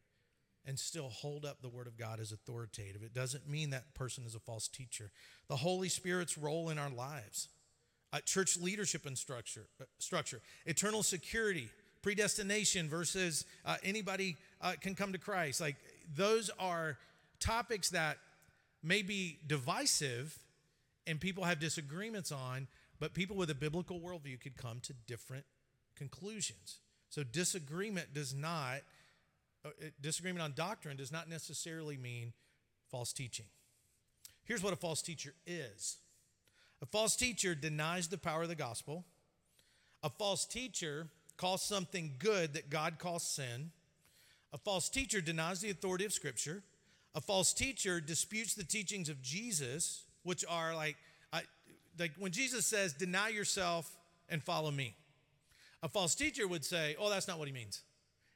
and 0.66 0.78
still 0.78 1.10
hold 1.10 1.46
up 1.46 1.62
the 1.62 1.70
Word 1.70 1.88
of 1.88 1.98
God 1.98 2.20
as 2.20 2.32
authoritative. 2.32 3.02
It 3.04 3.14
doesn't 3.14 3.50
mean 3.50 3.72
that 3.72 3.94
person 3.96 4.26
is 4.26 4.36
a 4.36 4.40
false 4.40 4.68
teacher. 4.68 5.12
The 5.48 5.56
Holy 5.56 5.90
Spirit's 5.90 6.38
role 6.38 6.70
in 6.70 6.78
our 6.78 6.90
lives, 6.90 7.48
uh, 8.14 8.20
church 8.26 8.58
leadership 8.58 9.06
and 9.06 9.18
structure, 9.18 9.66
uh, 9.80 9.86
structure, 9.98 10.42
eternal 10.66 11.02
security, 11.04 11.70
predestination 12.02 12.90
versus 12.90 13.46
uh, 13.66 13.78
anybody 13.84 14.38
uh, 14.62 14.74
can 14.80 14.96
come 14.96 15.12
to 15.14 15.18
Christ. 15.18 15.62
Like 15.62 15.76
those 16.16 16.50
are 16.60 16.98
topics 17.40 17.90
that 17.90 18.18
may 18.84 19.02
be 19.02 19.40
divisive 19.46 20.38
and 21.08 21.20
people 21.20 21.44
have 21.44 21.60
disagreements 21.60 22.32
on, 22.32 22.68
but 23.00 23.14
people 23.14 23.36
with 23.36 23.50
a 23.50 23.56
biblical 23.56 24.00
worldview 24.00 24.40
could 24.40 24.56
come 24.56 24.80
to 24.82 24.94
different 25.08 25.46
conclusions. 25.96 26.78
So 27.10 27.24
disagreement 27.24 28.14
does 28.14 28.34
not, 28.34 28.82
uh, 29.66 29.70
disagreement 30.00 30.44
on 30.44 30.54
doctrine 30.56 30.98
does 30.98 31.12
not 31.12 31.30
necessarily 31.30 31.98
mean 31.98 32.34
false 32.90 33.12
teaching. 33.12 33.46
Here's 34.44 34.64
what 34.64 34.74
a 34.74 34.78
false 34.78 35.02
teacher 35.02 35.34
is 35.46 35.98
a 36.82 36.86
false 36.86 37.16
teacher 37.16 37.54
denies 37.54 38.08
the 38.08 38.18
power 38.18 38.44
of 38.44 38.50
the 38.50 38.56
gospel. 38.56 39.06
A 40.04 40.10
false 40.10 40.46
teacher 40.46 41.08
calls 41.38 41.62
something 41.62 42.16
good 42.18 42.54
that 42.54 42.70
God 42.70 42.98
calls 42.98 43.24
sin. 43.24 43.72
A 44.54 44.58
false 44.58 44.90
teacher 44.90 45.22
denies 45.22 45.62
the 45.62 45.70
authority 45.70 46.06
of 46.06 46.14
Scripture. 46.14 46.64
A 47.16 47.22
false 47.22 47.54
teacher 47.54 48.00
disputes 48.00 48.54
the 48.54 48.64
teachings 48.64 49.10
of 49.10 49.22
Jesus, 49.22 50.04
which 50.24 50.44
are 50.48 50.76
like, 50.76 50.98
I, 51.32 51.42
like 52.00 52.12
when 52.18 52.32
Jesus 52.32 52.66
says, 52.66 52.94
deny 52.94 53.30
yourself 53.30 53.98
and 54.30 54.44
follow 54.44 54.72
me. 54.72 54.96
A 55.84 55.90
false 55.90 56.16
teacher 56.16 56.48
would 56.48 56.64
say, 56.64 56.96
oh, 57.00 57.10
that's 57.10 57.28
not 57.28 57.40
what 57.40 57.48
he 57.48 57.54
means. 57.54 57.82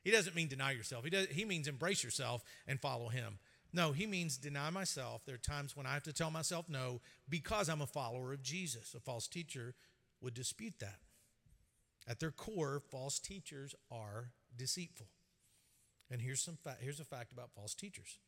He 0.04 0.12
doesn't 0.12 0.36
mean 0.36 0.48
deny 0.48 0.72
yourself. 0.72 1.04
He, 1.04 1.10
does, 1.10 1.28
he 1.28 1.46
means 1.46 1.68
embrace 1.68 2.04
yourself 2.04 2.44
and 2.68 2.80
follow 2.80 3.10
him. 3.10 3.40
No, 3.74 3.92
he 3.92 4.08
means 4.08 4.38
deny 4.38 4.70
myself. 4.70 5.26
There 5.26 5.36
are 5.36 5.40
times 5.40 5.76
when 5.76 5.86
I 5.86 5.94
have 5.94 6.04
to 6.04 6.14
tell 6.14 6.32
myself 6.32 6.70
no 6.70 7.02
because 7.28 7.68
I'm 7.68 7.82
a 7.82 7.88
follower 7.88 8.32
of 8.32 8.42
Jesus. 8.42 8.94
A 8.96 9.00
false 9.00 9.28
teacher 9.28 9.74
would 10.22 10.34
dispute 10.34 10.76
that. 10.80 11.00
At 12.08 12.20
their 12.20 12.32
core, 12.32 12.82
false 12.90 13.20
teachers 13.20 13.76
are 13.92 14.30
deceitful. 14.56 15.08
And 16.12 16.22
here's 16.22 16.42
some 16.42 16.58
fa- 16.64 16.78
here's 16.80 17.00
a 17.00 17.06
fact 17.06 17.32
about 17.32 17.52
false 17.54 17.74
teachers. 17.74 18.20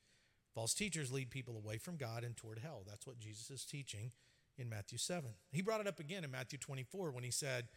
False 0.54 0.74
teachers 0.74 1.12
lead 1.12 1.30
people 1.30 1.56
away 1.56 1.78
from 1.78 1.98
God 1.98 2.24
and 2.24 2.36
toward 2.36 2.60
hell. 2.60 2.84
That's 2.88 3.06
what 3.06 3.20
Jesus 3.20 3.52
is 3.52 3.64
teaching 3.64 4.12
in 4.58 4.70
Matthew 4.70 4.98
7. 4.98 5.30
He 5.52 5.62
brought 5.62 5.82
it 5.82 5.88
up 5.88 6.00
again 6.00 6.24
in 6.24 6.32
Matthew 6.32 6.58
24 6.58 7.12
when 7.12 7.24
he 7.24 7.32
said, 7.32 7.68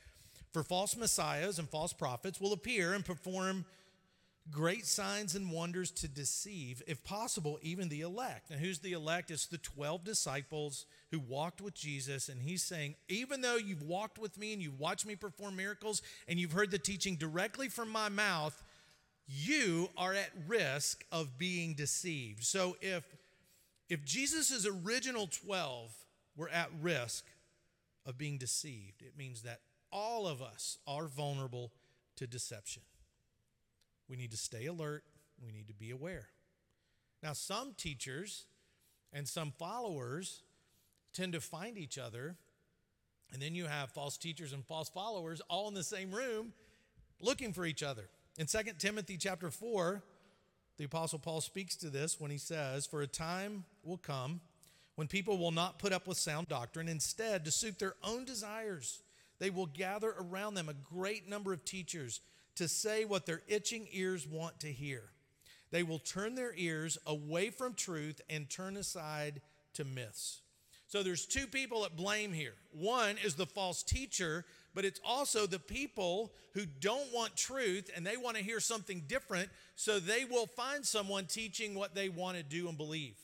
For 0.53 0.63
false 0.63 0.97
messiahs 0.97 1.59
and 1.59 1.69
false 1.69 1.93
prophets 1.93 2.41
will 2.41 2.53
appear 2.55 2.95
and 2.95 3.05
perform 3.05 3.67
great 4.51 4.87
signs 4.87 5.35
and 5.35 5.51
wonders 5.51 5.91
to 5.91 6.09
deceive, 6.09 6.83
if 6.87 7.05
possible, 7.05 7.59
even 7.63 7.89
the 7.89 8.01
elect. 8.01 8.51
Now, 8.51 8.57
who's 8.57 8.79
the 8.79 8.93
elect? 8.93 9.31
It's 9.31 9.47
the 9.47 9.59
12 9.59 10.05
disciples 10.05 10.87
who 11.11 11.21
walked 11.21 11.61
with 11.61 11.75
Jesus. 11.75 12.29
And 12.29 12.41
he's 12.41 12.63
saying, 12.63 12.95
even 13.09 13.43
though 13.43 13.57
you've 13.57 13.83
walked 13.83 14.19
with 14.19 14.39
me 14.39 14.53
and 14.53 14.63
you've 14.63 14.81
watched 14.81 15.07
me 15.07 15.15
perform 15.17 15.57
miracles 15.57 16.03
and 16.27 16.39
you've 16.39 16.53
heard 16.53 16.71
the 16.71 16.79
teaching 16.79 17.17
directly 17.17 17.69
from 17.69 17.91
my 17.91 18.09
mouth, 18.09 18.63
you 19.31 19.91
are 19.97 20.13
at 20.13 20.31
risk 20.49 21.05
of 21.13 21.39
being 21.39 21.75
deceived. 21.75 22.45
So 22.45 22.77
if 22.81 23.05
if 23.89 24.05
Jesus' 24.05 24.67
original 24.67 25.27
12 25.27 25.93
were 26.37 26.49
at 26.49 26.71
risk 26.81 27.27
of 28.07 28.17
being 28.17 28.39
deceived, 28.39 29.03
it 29.03 29.19
means 29.19 29.43
that 29.43 29.61
all 29.93 30.29
of 30.29 30.41
us 30.41 30.79
are 30.87 31.07
vulnerable 31.09 31.73
to 32.17 32.27
deception. 32.27 32.83
We 34.09 34.17
need 34.17 34.31
to 34.31 34.37
stay 34.37 34.67
alert, 34.67 35.03
we 35.45 35.51
need 35.51 35.67
to 35.69 35.75
be 35.75 35.91
aware. 35.91 36.29
Now, 37.21 37.33
some 37.33 37.75
teachers 37.77 38.47
and 39.13 39.27
some 39.27 39.53
followers 39.59 40.43
tend 41.13 41.33
to 41.33 41.41
find 41.41 41.77
each 41.77 41.99
other, 41.99 42.37
and 43.33 43.43
then 43.43 43.57
you 43.57 43.67
have 43.67 43.91
false 43.91 44.17
teachers 44.17 44.53
and 44.53 44.65
false 44.65 44.89
followers 44.89 45.41
all 45.49 45.67
in 45.67 45.75
the 45.75 45.83
same 45.83 46.13
room 46.13 46.53
looking 47.21 47.53
for 47.53 47.67
each 47.67 47.83
other. 47.83 48.09
In 48.39 48.47
2 48.47 48.59
Timothy 48.79 49.17
chapter 49.17 49.51
4, 49.51 50.03
the 50.77 50.85
apostle 50.85 51.19
Paul 51.19 51.41
speaks 51.41 51.77
to 51.77 51.91
this 51.91 52.19
when 52.19 52.31
he 52.31 52.39
says, 52.39 52.87
"For 52.87 53.03
a 53.03 53.07
time 53.07 53.65
will 53.83 53.99
come 53.99 54.41
when 55.01 55.09
people 55.09 55.39
will 55.39 55.51
not 55.51 55.79
put 55.79 55.95
up 55.95 56.07
with 56.07 56.19
sound 56.19 56.49
doctrine, 56.49 56.87
instead 56.87 57.45
to 57.45 57.51
suit 57.51 57.79
their 57.79 57.97
own 58.03 58.27
desires, 58.27 59.03
they 59.39 59.49
will 59.49 59.65
gather 59.65 60.11
around 60.11 60.55
them 60.55 60.69
a 60.69 60.75
great 60.75 61.27
number 61.27 61.55
of 61.55 61.65
teachers 61.65 62.21
to 62.57 62.69
say 62.69 63.07
what 63.07 63.25
their 63.25 63.43
itching 63.49 63.89
ears 63.93 64.27
want 64.27 64.61
to 64.61 64.71
hear. 64.71 65.11
They 65.71 65.83
will 65.83 66.01
turn 66.01 66.35
their 66.35 66.53
ears 66.55 66.99
away 67.07 67.49
from 67.49 67.73
truth 67.73 68.21
and 68.29 68.51
turn 68.51 68.77
aside 68.77 69.41
to 69.73 69.85
myths. 69.85 70.43
So 70.87 71.03
there's 71.03 71.25
two 71.25 71.47
people 71.47 71.87
at 71.87 71.97
blame 71.97 72.35
here. 72.35 72.57
One 72.73 73.17
is 73.25 73.37
the 73.37 73.47
false 73.47 73.83
teacher, 73.83 74.45
but 74.75 74.85
it's 74.85 75.01
also 75.05 75.47
the 75.47 75.59
people 75.59 76.33
who 76.55 76.65
don't 76.67 77.13
want 77.13 77.37
truth 77.37 77.91
and 77.95 78.07
they 78.07 78.17
want 78.17 78.37
to 78.37 78.43
hear 78.43 78.61
something 78.61 79.05
different, 79.09 79.51
so 79.75 79.99
they 79.99 80.25
will 80.25 80.47
find 80.47 80.85
someone 80.85 81.27
teaching 81.27 81.75
what 81.75 81.95
they 81.95 82.09
want 82.09 82.37
to 82.37 82.43
do 82.43 82.69
and 82.69 82.77
believe. 82.77 83.17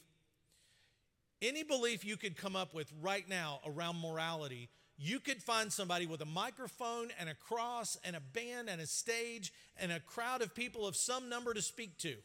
Any 1.42 1.62
belief 1.62 2.04
you 2.04 2.16
could 2.16 2.36
come 2.36 2.56
up 2.56 2.74
with 2.74 2.92
right 3.00 3.28
now 3.28 3.60
around 3.66 4.00
morality 4.00 4.70
you 4.98 5.20
could 5.20 5.42
find 5.42 5.72
somebody 5.72 6.06
with 6.06 6.22
a 6.22 6.26
microphone 6.26 7.08
and 7.20 7.28
a 7.28 7.34
cross 7.34 7.98
and 8.02 8.16
a 8.16 8.20
band 8.20 8.68
and 8.68 8.80
a 8.80 8.86
stage 8.86 9.52
and 9.76 9.92
a 9.92 10.00
crowd 10.00 10.40
of 10.40 10.54
people 10.54 10.86
of 10.86 10.96
some 10.96 11.28
number 11.28 11.52
to 11.52 11.60
speak 11.60 11.98
to 11.98 12.16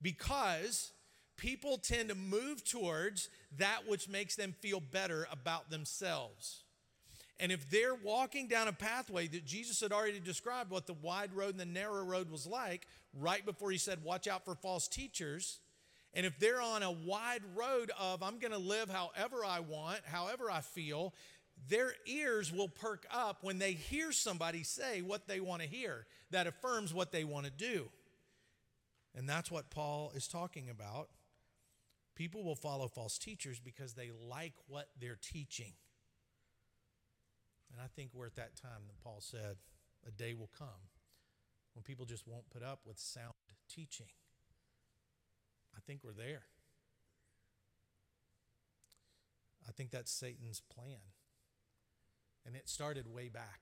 because 0.00 0.92
people 1.36 1.78
tend 1.78 2.10
to 2.10 2.14
move 2.14 2.64
towards 2.64 3.28
that 3.58 3.88
which 3.88 4.08
makes 4.08 4.36
them 4.36 4.54
feel 4.60 4.78
better 4.80 5.26
about 5.32 5.70
themselves. 5.70 6.62
And 7.40 7.50
if 7.50 7.68
they're 7.68 7.96
walking 7.96 8.46
down 8.46 8.68
a 8.68 8.72
pathway 8.72 9.26
that 9.28 9.44
Jesus 9.44 9.80
had 9.80 9.92
already 9.92 10.20
described 10.20 10.70
what 10.70 10.86
the 10.86 10.94
wide 10.94 11.34
road 11.34 11.50
and 11.50 11.60
the 11.60 11.64
narrow 11.64 12.04
road 12.04 12.30
was 12.30 12.46
like, 12.46 12.86
right 13.12 13.44
before 13.44 13.70
he 13.70 13.78
said, 13.78 14.04
Watch 14.04 14.28
out 14.28 14.44
for 14.44 14.54
false 14.54 14.86
teachers. 14.86 15.58
And 16.14 16.24
if 16.24 16.38
they're 16.38 16.62
on 16.62 16.84
a 16.84 16.92
wide 16.92 17.42
road 17.56 17.90
of, 17.98 18.22
I'm 18.22 18.38
going 18.38 18.52
to 18.52 18.58
live 18.58 18.88
however 18.88 19.44
I 19.44 19.60
want, 19.60 20.00
however 20.04 20.48
I 20.48 20.60
feel, 20.60 21.12
their 21.68 21.92
ears 22.06 22.52
will 22.52 22.68
perk 22.68 23.04
up 23.10 23.38
when 23.42 23.58
they 23.58 23.72
hear 23.72 24.12
somebody 24.12 24.62
say 24.62 25.02
what 25.02 25.26
they 25.26 25.40
want 25.40 25.62
to 25.62 25.68
hear 25.68 26.06
that 26.30 26.46
affirms 26.46 26.94
what 26.94 27.10
they 27.10 27.24
want 27.24 27.46
to 27.46 27.52
do. 27.52 27.88
And 29.16 29.28
that's 29.28 29.50
what 29.50 29.70
Paul 29.70 30.12
is 30.14 30.28
talking 30.28 30.70
about. 30.70 31.08
People 32.14 32.44
will 32.44 32.56
follow 32.56 32.86
false 32.86 33.18
teachers 33.18 33.58
because 33.58 33.94
they 33.94 34.10
like 34.28 34.54
what 34.68 34.88
they're 35.00 35.18
teaching. 35.20 35.72
And 37.74 37.82
I 37.82 37.88
think 37.96 38.10
we're 38.14 38.26
at 38.26 38.36
that 38.36 38.54
time 38.54 38.86
that 38.86 39.02
Paul 39.02 39.18
said, 39.18 39.56
a 40.06 40.12
day 40.12 40.32
will 40.32 40.50
come 40.56 40.88
when 41.74 41.82
people 41.82 42.06
just 42.06 42.24
won't 42.24 42.48
put 42.50 42.62
up 42.62 42.80
with 42.86 43.00
sound 43.00 43.34
teaching. 43.68 44.06
I 45.76 45.80
think 45.84 46.04
we're 46.04 46.12
there. 46.12 46.44
I 49.68 49.72
think 49.72 49.90
that's 49.90 50.12
Satan's 50.12 50.60
plan. 50.60 51.00
And 52.46 52.54
it 52.54 52.68
started 52.68 53.12
way 53.12 53.28
back. 53.28 53.60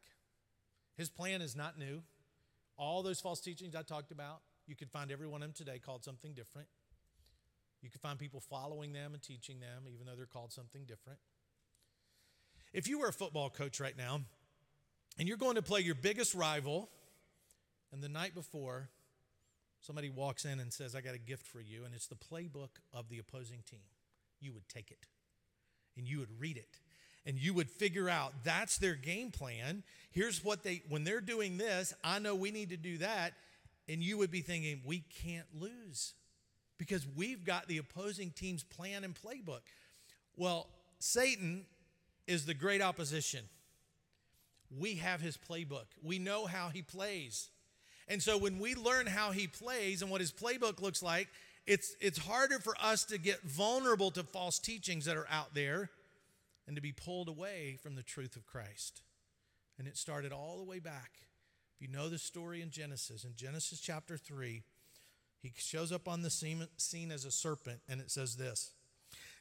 His 0.95 1.09
plan 1.09 1.41
is 1.41 1.57
not 1.57 1.79
new. 1.79 2.03
All 2.77 3.03
those 3.03 3.21
false 3.21 3.41
teachings 3.41 3.75
I 3.75 3.81
talked 3.83 4.11
about, 4.11 4.43
you 4.67 4.77
could 4.77 4.91
find 4.91 5.11
every 5.11 5.27
one 5.27 5.43
of 5.43 5.49
them 5.49 5.55
today 5.55 5.79
called 5.79 6.05
something 6.05 6.35
different. 6.35 6.69
You 7.81 7.89
could 7.89 8.03
find 8.03 8.19
people 8.19 8.41
following 8.41 8.93
them 8.93 9.15
and 9.15 9.23
teaching 9.23 9.61
them, 9.61 9.85
even 9.91 10.07
though 10.07 10.17
they're 10.17 10.27
called 10.27 10.53
something 10.53 10.85
different. 10.85 11.19
If 12.73 12.89
you 12.89 12.99
were 12.99 13.09
a 13.09 13.13
football 13.13 13.51
coach 13.51 13.81
right 13.81 13.97
now 13.97 14.21
and 15.19 15.29
you're 15.29 15.37
going 15.37 15.57
to 15.57 15.63
play 15.63 15.81
your 15.81 15.95
biggest 15.95 16.35
rival, 16.35 16.89
and 17.93 18.03
the 18.03 18.09
night 18.09 18.35
before, 18.35 18.89
somebody 19.81 20.09
walks 20.09 20.45
in 20.45 20.59
and 20.59 20.73
says, 20.73 20.95
I 20.95 21.03
got 21.03 21.15
a 21.15 21.19
gift 21.19 21.47
for 21.47 21.61
you, 21.61 21.85
and 21.85 21.95
it's 21.95 22.07
the 22.07 22.15
playbook 22.15 22.81
of 22.95 23.11
the 23.11 23.19
opposing 23.19 23.63
team, 23.69 23.81
you 24.41 24.53
would 24.53 24.69
take 24.69 24.91
it 24.91 25.07
and 25.97 26.07
you 26.07 26.19
would 26.19 26.41
read 26.41 26.57
it 26.57 26.79
and 27.25 27.39
you 27.39 27.55
would 27.55 27.71
figure 27.71 28.09
out 28.09 28.33
that's 28.45 28.79
their 28.79 28.95
game 28.95 29.31
plan. 29.31 29.83
Here's 30.11 30.45
what 30.45 30.63
they, 30.63 30.83
when 30.89 31.05
they're 31.05 31.21
doing 31.21 31.59
this, 31.59 31.95
I 32.03 32.19
know 32.19 32.35
we 32.35 32.51
need 32.51 32.71
to 32.71 32.77
do 32.77 32.99
that. 32.99 33.35
And 33.89 34.03
you 34.03 34.19
would 34.19 34.31
be 34.31 34.41
thinking, 34.41 34.81
we 34.85 35.05
can't 35.25 35.47
lose 35.59 36.15
because 36.79 37.07
we've 37.17 37.45
got 37.45 37.69
the 37.69 37.79
opposing 37.79 38.31
team's 38.31 38.63
plan 38.63 39.05
and 39.05 39.15
playbook. 39.15 39.61
Well, 40.37 40.69
Satan 40.99 41.65
is 42.27 42.47
the 42.47 42.55
great 42.55 42.83
opposition. 42.83 43.45
We 44.77 44.97
have 44.97 45.21
his 45.21 45.37
playbook, 45.37 45.87
we 46.03 46.19
know 46.19 46.47
how 46.47 46.69
he 46.69 46.83
plays. 46.83 47.51
And 48.09 48.23
so 48.23 48.37
when 48.37 48.59
we 48.59 48.75
learn 48.75 49.07
how 49.07 49.31
he 49.31 49.47
plays 49.47 50.03
and 50.03 50.11
what 50.11 50.21
his 50.21 50.33
playbook 50.33 50.81
looks 50.81 51.03
like, 51.03 51.29
it's, 51.67 51.95
it's 52.01 52.19
harder 52.19 52.59
for 52.59 52.75
us 52.81 53.05
to 53.07 53.19
get 53.19 53.41
vulnerable 53.43 54.11
to 54.13 54.25
false 54.25 54.59
teachings 54.59 55.05
that 55.05 55.17
are 55.17 55.29
out 55.31 55.55
there 55.55 55.91
and 56.67 56.77
to 56.77 56.83
be 56.83 56.93
pulled 56.93 57.29
away 57.29 57.79
from 57.81 57.95
the 57.95 58.03
truth 58.03 58.37
of 58.37 58.47
Christ. 58.47 59.03
And 59.79 59.87
it 59.87 59.97
started 59.97 60.33
all 60.33 60.59
the 60.59 60.65
way 60.65 60.81
back. 60.81 61.13
If 61.77 61.83
you 61.83 61.89
know 61.89 62.09
the 62.09 62.19
story 62.19 62.61
in 62.61 62.71
Genesis, 62.71 63.25
in 63.25 63.35
Genesis 63.37 63.81
chapter 63.81 64.17
3, 64.17 64.63
He 65.41 65.53
shows 65.57 65.93
up 65.93 66.09
on 66.09 66.23
the 66.23 66.31
scene, 66.31 66.67
scene 66.77 67.11
as 67.11 67.25
a 67.25 67.31
serpent, 67.31 67.81
and 67.89 68.01
it 68.01 68.11
says 68.11 68.37
this 68.37 68.73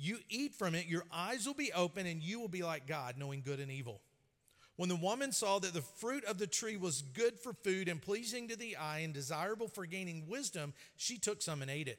you 0.00 0.18
eat 0.30 0.54
from 0.54 0.74
it, 0.74 0.86
your 0.86 1.04
eyes 1.12 1.46
will 1.46 1.54
be 1.54 1.72
open 1.72 2.06
and 2.06 2.22
you 2.22 2.40
will 2.40 2.48
be 2.48 2.62
like 2.62 2.86
God, 2.86 3.16
knowing 3.18 3.42
good 3.44 3.60
and 3.60 3.70
evil. 3.70 4.00
When 4.76 4.88
the 4.88 4.96
woman 4.96 5.30
saw 5.30 5.58
that 5.58 5.74
the 5.74 5.82
fruit 5.82 6.24
of 6.24 6.38
the 6.38 6.46
tree 6.46 6.78
was 6.78 7.02
good 7.02 7.38
for 7.38 7.52
food 7.52 7.86
and 7.86 8.00
pleasing 8.00 8.48
to 8.48 8.56
the 8.56 8.76
eye 8.76 9.00
and 9.00 9.12
desirable 9.12 9.68
for 9.68 9.84
gaining 9.84 10.26
wisdom, 10.26 10.72
she 10.96 11.18
took 11.18 11.42
some 11.42 11.60
and 11.60 11.70
ate 11.70 11.86
it. 11.86 11.98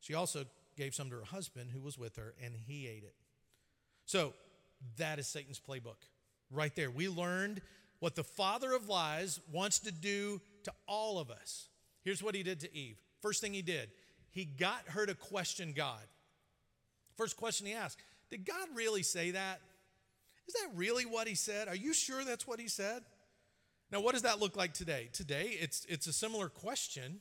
She 0.00 0.14
also 0.14 0.46
gave 0.78 0.94
some 0.94 1.10
to 1.10 1.16
her 1.16 1.24
husband 1.24 1.70
who 1.70 1.80
was 1.80 1.98
with 1.98 2.16
her, 2.16 2.34
and 2.42 2.54
he 2.54 2.86
ate 2.86 3.04
it. 3.04 3.14
So 4.06 4.32
that 4.96 5.18
is 5.18 5.26
Satan's 5.26 5.60
playbook. 5.60 5.96
Right 6.50 6.74
there. 6.74 6.90
We 6.90 7.10
learned 7.10 7.60
what 7.98 8.14
the 8.14 8.24
father 8.24 8.72
of 8.72 8.88
lies 8.88 9.38
wants 9.52 9.80
to 9.80 9.92
do 9.92 10.40
to 10.62 10.72
all 10.86 11.18
of 11.18 11.30
us. 11.30 11.68
Here's 12.02 12.22
what 12.22 12.34
he 12.34 12.42
did 12.42 12.60
to 12.60 12.74
Eve. 12.74 12.96
First 13.20 13.42
thing 13.42 13.52
he 13.52 13.60
did, 13.60 13.90
he 14.30 14.46
got 14.46 14.80
her 14.86 15.04
to 15.04 15.14
question 15.14 15.74
God. 15.76 16.00
First 17.18 17.36
question 17.36 17.66
he 17.66 17.74
asked 17.74 17.98
Did 18.30 18.46
God 18.46 18.68
really 18.74 19.02
say 19.02 19.32
that? 19.32 19.60
Is 20.46 20.54
that 20.54 20.68
really 20.74 21.04
what 21.04 21.28
he 21.28 21.34
said? 21.34 21.68
Are 21.68 21.76
you 21.76 21.92
sure 21.92 22.24
that's 22.24 22.46
what 22.46 22.58
he 22.58 22.68
said? 22.68 23.02
Now, 23.90 24.00
what 24.00 24.12
does 24.12 24.22
that 24.22 24.40
look 24.40 24.56
like 24.56 24.72
today? 24.72 25.10
Today, 25.12 25.56
it's, 25.60 25.84
it's 25.88 26.06
a 26.06 26.12
similar 26.12 26.48
question. 26.48 27.20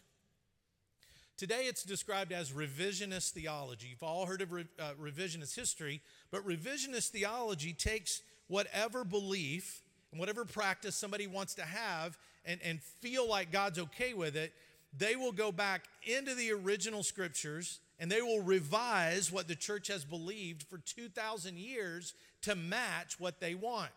Today, 1.36 1.64
it's 1.64 1.84
described 1.84 2.32
as 2.32 2.52
revisionist 2.52 3.32
theology. 3.32 3.88
You've 3.90 4.04
all 4.04 4.26
heard 4.26 4.42
of 4.42 4.52
re, 4.52 4.66
uh, 4.80 4.92
revisionist 5.02 5.56
history, 5.56 6.02
but 6.32 6.46
revisionist 6.46 7.10
theology 7.10 7.74
takes 7.74 8.22
whatever 8.48 9.04
belief 9.04 9.82
and 10.12 10.20
whatever 10.20 10.46
practice 10.46 10.96
somebody 10.96 11.28
wants 11.28 11.54
to 11.56 11.64
have 11.64 12.18
and, 12.46 12.60
and 12.64 12.82
feel 12.82 13.28
like 13.28 13.52
God's 13.52 13.80
okay 13.80 14.14
with 14.14 14.36
it, 14.36 14.54
they 14.98 15.16
will 15.16 15.34
go 15.34 15.52
back 15.52 15.84
into 16.04 16.34
the 16.34 16.52
original 16.52 17.04
scriptures 17.04 17.80
and 18.00 18.12
they 18.12 18.22
will 18.22 18.42
revise 18.42 19.32
what 19.32 19.48
the 19.48 19.56
church 19.56 19.88
has 19.88 20.06
believed 20.06 20.64
for 20.64 20.78
2,000 20.78 21.58
years 21.58 22.14
to 22.44 22.56
match 22.56 23.20
what 23.20 23.40
they 23.40 23.56
want. 23.56 23.92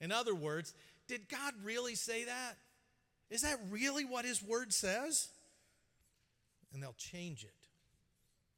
In 0.00 0.10
other 0.10 0.34
words, 0.34 0.74
did 1.08 1.28
God 1.28 1.54
really 1.62 1.94
say 1.94 2.24
that? 2.24 2.56
Is 3.30 3.42
that 3.42 3.58
really 3.70 4.04
what 4.04 4.24
His 4.24 4.42
Word 4.42 4.72
says? 4.72 5.28
And 6.72 6.82
they'll 6.82 6.94
change 6.96 7.44
it 7.44 7.68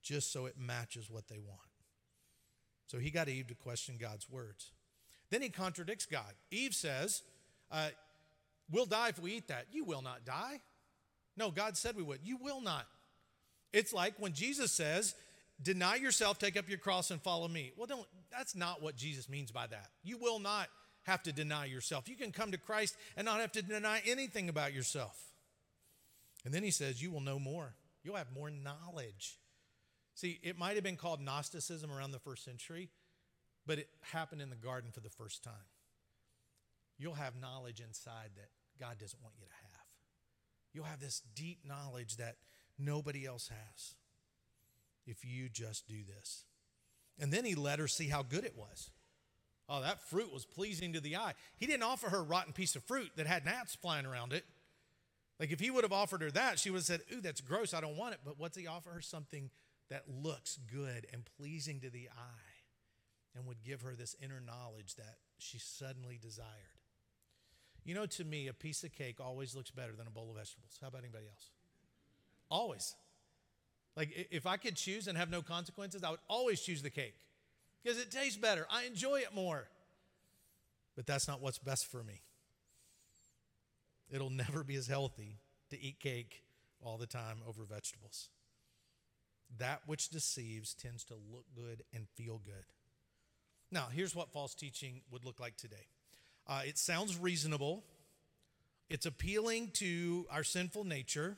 just 0.02 0.32
so 0.32 0.46
it 0.46 0.54
matches 0.58 1.10
what 1.10 1.28
they 1.28 1.38
want. 1.38 1.58
So 2.86 2.98
he 2.98 3.10
got 3.10 3.28
Eve 3.28 3.48
to 3.48 3.54
question 3.54 3.96
God's 3.98 4.28
words. 4.30 4.70
Then 5.30 5.42
he 5.42 5.48
contradicts 5.48 6.06
God. 6.06 6.32
Eve 6.50 6.74
says, 6.74 7.22
uh, 7.72 7.88
We'll 8.70 8.86
die 8.86 9.08
if 9.08 9.18
we 9.18 9.32
eat 9.32 9.48
that. 9.48 9.66
You 9.72 9.84
will 9.84 10.02
not 10.02 10.24
die. 10.24 10.60
No, 11.36 11.50
God 11.50 11.76
said 11.76 11.96
we 11.96 12.02
would. 12.02 12.20
You 12.22 12.38
will 12.40 12.60
not. 12.60 12.86
It's 13.74 13.92
like 13.92 14.14
when 14.18 14.32
Jesus 14.32 14.72
says, 14.72 15.14
Deny 15.62 15.96
yourself, 15.96 16.38
take 16.38 16.56
up 16.56 16.68
your 16.68 16.78
cross, 16.78 17.10
and 17.10 17.22
follow 17.22 17.46
me. 17.46 17.72
Well, 17.76 17.86
don't, 17.86 18.06
that's 18.30 18.56
not 18.56 18.82
what 18.82 18.96
Jesus 18.96 19.28
means 19.28 19.52
by 19.52 19.68
that. 19.68 19.88
You 20.02 20.18
will 20.18 20.40
not 20.40 20.68
have 21.04 21.22
to 21.24 21.32
deny 21.32 21.66
yourself. 21.66 22.08
You 22.08 22.16
can 22.16 22.32
come 22.32 22.50
to 22.50 22.58
Christ 22.58 22.96
and 23.16 23.24
not 23.24 23.40
have 23.40 23.52
to 23.52 23.62
deny 23.62 24.02
anything 24.04 24.48
about 24.48 24.72
yourself. 24.72 25.16
And 26.44 26.52
then 26.52 26.62
he 26.62 26.70
says, 26.70 27.02
You 27.02 27.10
will 27.10 27.20
know 27.20 27.38
more. 27.38 27.74
You'll 28.02 28.16
have 28.16 28.32
more 28.34 28.50
knowledge. 28.50 29.38
See, 30.14 30.38
it 30.42 30.58
might 30.58 30.74
have 30.74 30.84
been 30.84 30.96
called 30.96 31.20
Gnosticism 31.20 31.90
around 31.90 32.12
the 32.12 32.18
first 32.18 32.44
century, 32.44 32.90
but 33.66 33.78
it 33.78 33.88
happened 34.02 34.42
in 34.42 34.50
the 34.50 34.56
garden 34.56 34.90
for 34.92 35.00
the 35.00 35.10
first 35.10 35.42
time. 35.42 35.52
You'll 36.98 37.14
have 37.14 37.40
knowledge 37.40 37.80
inside 37.80 38.30
that 38.36 38.48
God 38.78 38.98
doesn't 38.98 39.22
want 39.22 39.34
you 39.38 39.46
to 39.46 39.52
have. 39.52 39.82
You'll 40.72 40.84
have 40.84 41.00
this 41.00 41.22
deep 41.34 41.60
knowledge 41.66 42.16
that 42.16 42.36
nobody 42.78 43.26
else 43.26 43.48
has 43.48 43.94
if 45.06 45.24
you 45.24 45.48
just 45.48 45.86
do 45.88 46.02
this. 46.04 46.44
And 47.18 47.32
then 47.32 47.44
he 47.44 47.54
let 47.54 47.78
her 47.78 47.88
see 47.88 48.08
how 48.08 48.22
good 48.22 48.44
it 48.44 48.56
was. 48.56 48.90
Oh, 49.68 49.80
that 49.80 50.00
fruit 50.08 50.32
was 50.32 50.44
pleasing 50.44 50.92
to 50.92 51.00
the 51.00 51.16
eye. 51.16 51.34
He 51.56 51.66
didn't 51.66 51.84
offer 51.84 52.10
her 52.10 52.18
a 52.18 52.22
rotten 52.22 52.52
piece 52.52 52.76
of 52.76 52.82
fruit 52.84 53.10
that 53.16 53.26
had 53.26 53.44
gnats 53.44 53.74
flying 53.74 54.04
around 54.04 54.32
it. 54.32 54.44
Like 55.40 55.50
if 55.50 55.60
he 55.60 55.70
would 55.70 55.84
have 55.84 55.92
offered 55.92 56.22
her 56.22 56.30
that, 56.32 56.58
she 56.58 56.70
would 56.70 56.78
have 56.78 56.84
said, 56.84 57.00
Ooh, 57.12 57.20
that's 57.20 57.40
gross. 57.40 57.72
I 57.72 57.80
don't 57.80 57.96
want 57.96 58.14
it. 58.14 58.20
But 58.24 58.38
what's 58.38 58.56
he 58.56 58.66
offer 58.66 58.90
her? 58.90 59.00
Something 59.00 59.50
that 59.90 60.04
looks 60.08 60.58
good 60.70 61.06
and 61.12 61.28
pleasing 61.38 61.80
to 61.80 61.90
the 61.90 62.08
eye 62.08 62.54
and 63.34 63.46
would 63.46 63.62
give 63.62 63.82
her 63.82 63.94
this 63.94 64.14
inner 64.22 64.40
knowledge 64.40 64.94
that 64.96 65.16
she 65.38 65.58
suddenly 65.58 66.18
desired. 66.20 66.48
You 67.84 67.94
know, 67.94 68.06
to 68.06 68.24
me, 68.24 68.48
a 68.48 68.54
piece 68.54 68.84
of 68.84 68.92
cake 68.92 69.20
always 69.20 69.54
looks 69.54 69.70
better 69.70 69.92
than 69.92 70.06
a 70.06 70.10
bowl 70.10 70.30
of 70.30 70.36
vegetables. 70.36 70.78
How 70.80 70.88
about 70.88 71.02
anybody 71.02 71.26
else? 71.26 71.50
Always. 72.50 72.94
Like, 73.96 74.28
if 74.30 74.46
I 74.46 74.56
could 74.56 74.76
choose 74.76 75.06
and 75.06 75.16
have 75.16 75.30
no 75.30 75.42
consequences, 75.42 76.02
I 76.02 76.10
would 76.10 76.20
always 76.28 76.60
choose 76.60 76.82
the 76.82 76.90
cake 76.90 77.14
because 77.82 77.98
it 77.98 78.10
tastes 78.10 78.36
better. 78.36 78.66
I 78.70 78.84
enjoy 78.84 79.20
it 79.20 79.34
more. 79.34 79.68
But 80.96 81.06
that's 81.06 81.28
not 81.28 81.40
what's 81.40 81.58
best 81.58 81.90
for 81.90 82.02
me. 82.02 82.22
It'll 84.10 84.30
never 84.30 84.64
be 84.64 84.76
as 84.76 84.86
healthy 84.86 85.38
to 85.70 85.80
eat 85.80 86.00
cake 86.00 86.42
all 86.82 86.98
the 86.98 87.06
time 87.06 87.38
over 87.48 87.64
vegetables. 87.64 88.28
That 89.58 89.82
which 89.86 90.08
deceives 90.08 90.74
tends 90.74 91.04
to 91.04 91.14
look 91.14 91.44
good 91.54 91.82
and 91.92 92.06
feel 92.14 92.40
good. 92.44 92.64
Now, 93.70 93.86
here's 93.92 94.14
what 94.14 94.32
false 94.32 94.54
teaching 94.54 95.00
would 95.10 95.24
look 95.24 95.40
like 95.40 95.56
today 95.56 95.86
uh, 96.46 96.62
it 96.66 96.78
sounds 96.78 97.18
reasonable, 97.18 97.82
it's 98.88 99.06
appealing 99.06 99.70
to 99.74 100.26
our 100.30 100.44
sinful 100.44 100.84
nature, 100.84 101.36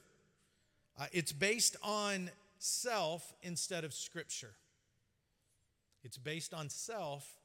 uh, 0.98 1.06
it's 1.12 1.32
based 1.32 1.76
on 1.82 2.30
self 2.58 3.34
instead 3.42 3.84
of 3.84 3.92
scripture. 3.92 4.54
It's 6.02 6.18
based 6.18 6.54
on 6.54 6.68
self 6.68 7.40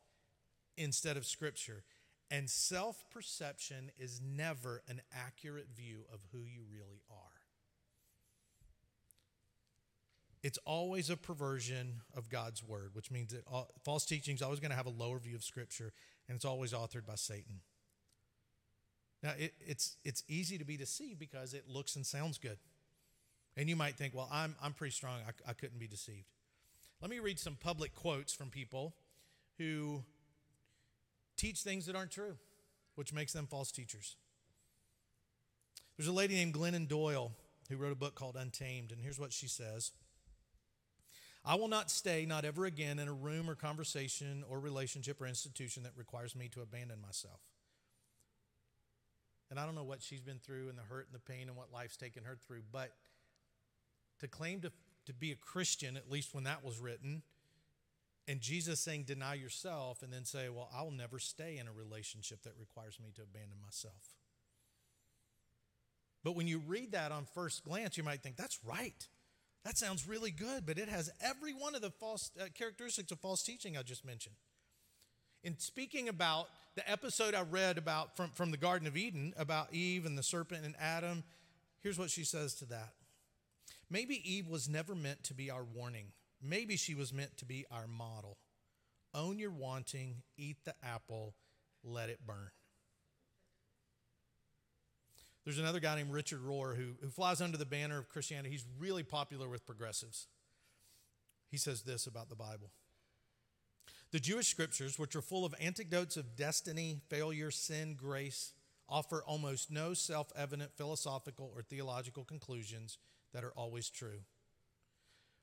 instead 0.78 1.18
of 1.18 1.26
scripture. 1.26 1.84
And 2.30 2.50
self 2.50 3.04
perception 3.10 3.92
is 4.00 4.22
never 4.24 4.82
an 4.88 5.02
accurate 5.14 5.68
view 5.76 6.06
of 6.14 6.20
who 6.32 6.40
you 6.40 6.64
really 6.72 7.02
are. 7.10 7.42
It's 10.44 10.58
always 10.66 11.10
a 11.10 11.18
perversion 11.18 12.02
of 12.16 12.30
God's 12.30 12.64
word, 12.64 12.92
which 12.94 13.12
means 13.12 13.32
that 13.32 13.44
all, 13.52 13.70
false 13.84 14.06
teaching 14.06 14.34
is 14.34 14.42
always 14.42 14.60
going 14.60 14.72
to 14.72 14.78
have 14.78 14.88
a 14.88 14.92
lower 14.92 15.20
view 15.20 15.36
of 15.36 15.44
Scripture, 15.44 15.94
and 16.28 16.36
it's 16.36 16.46
always 16.46 16.74
authored 16.74 17.06
by 17.06 17.16
Satan. 17.16 17.60
Now, 19.22 19.34
it, 19.38 19.54
it's, 19.60 19.98
it's 20.04 20.24
easy 20.28 20.58
to 20.58 20.66
be 20.66 20.78
deceived 20.78 21.20
because 21.20 21.54
it 21.54 21.66
looks 21.68 21.96
and 21.96 22.04
sounds 22.04 22.40
good. 22.40 22.58
And 23.58 23.70
you 23.70 23.76
might 23.76 23.96
think, 23.96 24.16
well, 24.16 24.30
I'm, 24.32 24.56
I'm 24.62 24.74
pretty 24.74 24.94
strong. 24.94 25.20
I, 25.28 25.50
I 25.50 25.54
couldn't 25.54 25.80
be 25.80 25.88
deceived. 25.88 26.28
Let 27.02 27.10
me 27.10 27.20
read 27.20 27.40
some 27.40 27.58
public 27.60 27.94
quotes 27.94 28.34
from 28.34 28.50
people 28.50 28.94
who 29.58 30.04
teach 31.36 31.62
things 31.62 31.88
that 31.88 31.96
aren't 31.96 32.12
true, 32.12 32.38
which 32.96 33.14
makes 33.14 33.34
them 33.34 33.48
false 33.48 33.72
teachers. 33.72 34.16
There's 35.98 36.08
a 36.08 36.14
lady 36.14 36.36
named 36.36 36.54
Glennon 36.54 36.88
Doyle 36.88 37.32
who 37.70 37.78
wrote 37.78 37.92
a 37.92 37.96
book 37.96 38.16
called 38.16 38.36
Untamed, 38.36 38.92
and 38.92 39.02
here's 39.02 39.20
what 39.20 39.34
she 39.34 39.48
says 39.48 39.92
I 41.44 41.56
will 41.56 41.68
not 41.68 41.90
stay, 41.90 42.26
not 42.26 42.46
ever 42.46 42.66
again, 42.66 43.00
in 43.00 43.08
a 43.08 43.14
room 43.14 43.50
or 43.50 43.56
conversation 43.56 44.44
or 44.48 44.60
relationship 44.60 45.20
or 45.20 45.26
institution 45.26 45.84
that 45.84 45.94
requires 45.96 46.36
me 46.36 46.50
to 46.50 46.62
abandon 46.62 47.02
myself. 47.02 47.40
And 49.50 49.60
I 49.60 49.66
don't 49.66 49.76
know 49.76 49.84
what 49.84 50.02
she's 50.02 50.22
been 50.22 50.38
through 50.38 50.70
and 50.70 50.78
the 50.78 50.84
hurt 50.84 51.08
and 51.08 51.16
the 51.16 51.34
pain 51.34 51.48
and 51.48 51.58
what 51.58 51.74
life's 51.74 51.98
taken 51.98 52.24
her 52.24 52.38
through, 52.48 52.62
but 52.72 52.92
to 54.22 54.28
claim 54.28 54.62
to, 54.62 54.72
to 55.06 55.14
be 55.14 55.32
a 55.32 55.36
Christian, 55.36 55.98
at 55.98 56.10
least 56.10 56.34
when 56.34 56.46
that 56.46 56.64
was 56.64 56.80
written, 56.80 57.22
and 58.28 58.40
Jesus 58.40 58.80
saying, 58.80 59.04
deny 59.04 59.34
yourself, 59.34 60.04
and 60.04 60.14
then 60.14 60.26
say, 60.26 60.48
well, 60.48 60.70
I'll 60.74 60.92
never 60.92 61.20
stay 61.20 61.58
in 61.58 61.68
a 61.68 61.72
relationship 61.72 62.44
that 62.44 62.54
requires 62.60 63.00
me 63.00 63.12
to 63.16 63.24
abandon 63.24 63.58
myself. 63.62 64.16
But 66.24 66.36
when 66.36 66.48
you 66.48 66.60
read 66.60 66.92
that 66.92 67.12
on 67.12 67.26
first 67.34 67.66
glance, 67.66 67.98
you 67.98 68.04
might 68.04 68.22
think, 68.22 68.38
that's 68.38 68.60
right. 68.64 69.08
That 69.66 69.78
sounds 69.78 70.08
really 70.08 70.32
good, 70.32 70.66
but 70.66 70.78
it 70.78 70.88
has 70.88 71.12
every 71.20 71.54
one 71.54 71.76
of 71.76 71.82
the 71.82 71.90
false 71.90 72.32
uh, 72.40 72.46
characteristics 72.54 73.12
of 73.12 73.20
false 73.20 73.44
teaching 73.44 73.76
I 73.76 73.82
just 73.82 74.06
mentioned. 74.06 74.36
In 75.44 75.58
speaking 75.58 76.08
about 76.08 76.48
the 76.76 76.90
episode 76.90 77.34
I 77.34 77.42
read 77.42 77.80
about 77.80 78.16
from, 78.16 78.30
from 78.30 78.52
the 78.52 78.58
Garden 78.58 78.88
of 78.88 78.96
Eden 78.96 79.34
about 79.36 79.74
Eve 79.74 80.06
and 80.06 80.16
the 80.18 80.24
serpent 80.24 80.64
and 80.64 80.76
Adam, 80.80 81.24
here's 81.82 81.98
what 81.98 82.12
she 82.12 82.24
says 82.24 82.54
to 82.56 82.66
that. 82.66 82.94
Maybe 83.92 84.22
Eve 84.24 84.48
was 84.48 84.68
never 84.68 84.96
meant 84.96 85.24
to 85.26 85.34
be 85.36 85.52
our 85.52 85.64
warning, 85.64 86.14
Maybe 86.42 86.76
she 86.76 86.96
was 86.96 87.14
meant 87.14 87.38
to 87.38 87.46
be 87.46 87.66
our 87.70 87.88
model. 87.88 88.38
Own 89.14 89.38
your 89.38 89.52
wanting, 89.52 90.24
eat 90.38 90.58
the 90.66 90.74
apple, 90.84 91.36
let 91.84 92.10
it 92.10 92.26
burn. 92.26 92.50
There's 95.44 95.60
another 95.60 95.80
guy 95.80 95.96
named 95.96 96.12
Richard 96.12 96.42
Rohr 96.42 96.76
who, 96.76 96.94
who 97.02 97.10
flies 97.10 97.42
under 97.42 97.58
the 97.58 97.66
banner 97.66 97.98
of 97.98 98.10
Christianity. 98.10 98.50
He's 98.50 98.66
really 98.80 99.04
popular 99.04 99.48
with 99.48 99.66
progressives. 99.66 100.28
He 101.50 101.58
says 101.58 101.82
this 101.82 102.08
about 102.08 102.30
the 102.30 102.36
Bible 102.36 102.72
The 104.12 104.20
Jewish 104.20 104.48
scriptures, 104.48 104.98
which 104.98 105.16
are 105.16 105.22
full 105.22 105.46
of 105.46 105.54
anecdotes 105.60 106.18
of 106.18 106.36
destiny, 106.36 107.02
failure, 107.10 107.52
sin, 107.52 107.96
grace, 107.96 108.54
offer 108.88 109.24
almost 109.24 109.72
no 109.72 109.94
self 109.94 110.32
evident 110.36 110.72
philosophical 110.76 111.52
or 111.56 111.62
theological 111.62 112.24
conclusions 112.24 112.98
that 113.34 113.44
are 113.44 113.54
always 113.56 113.90
true. 113.90 114.22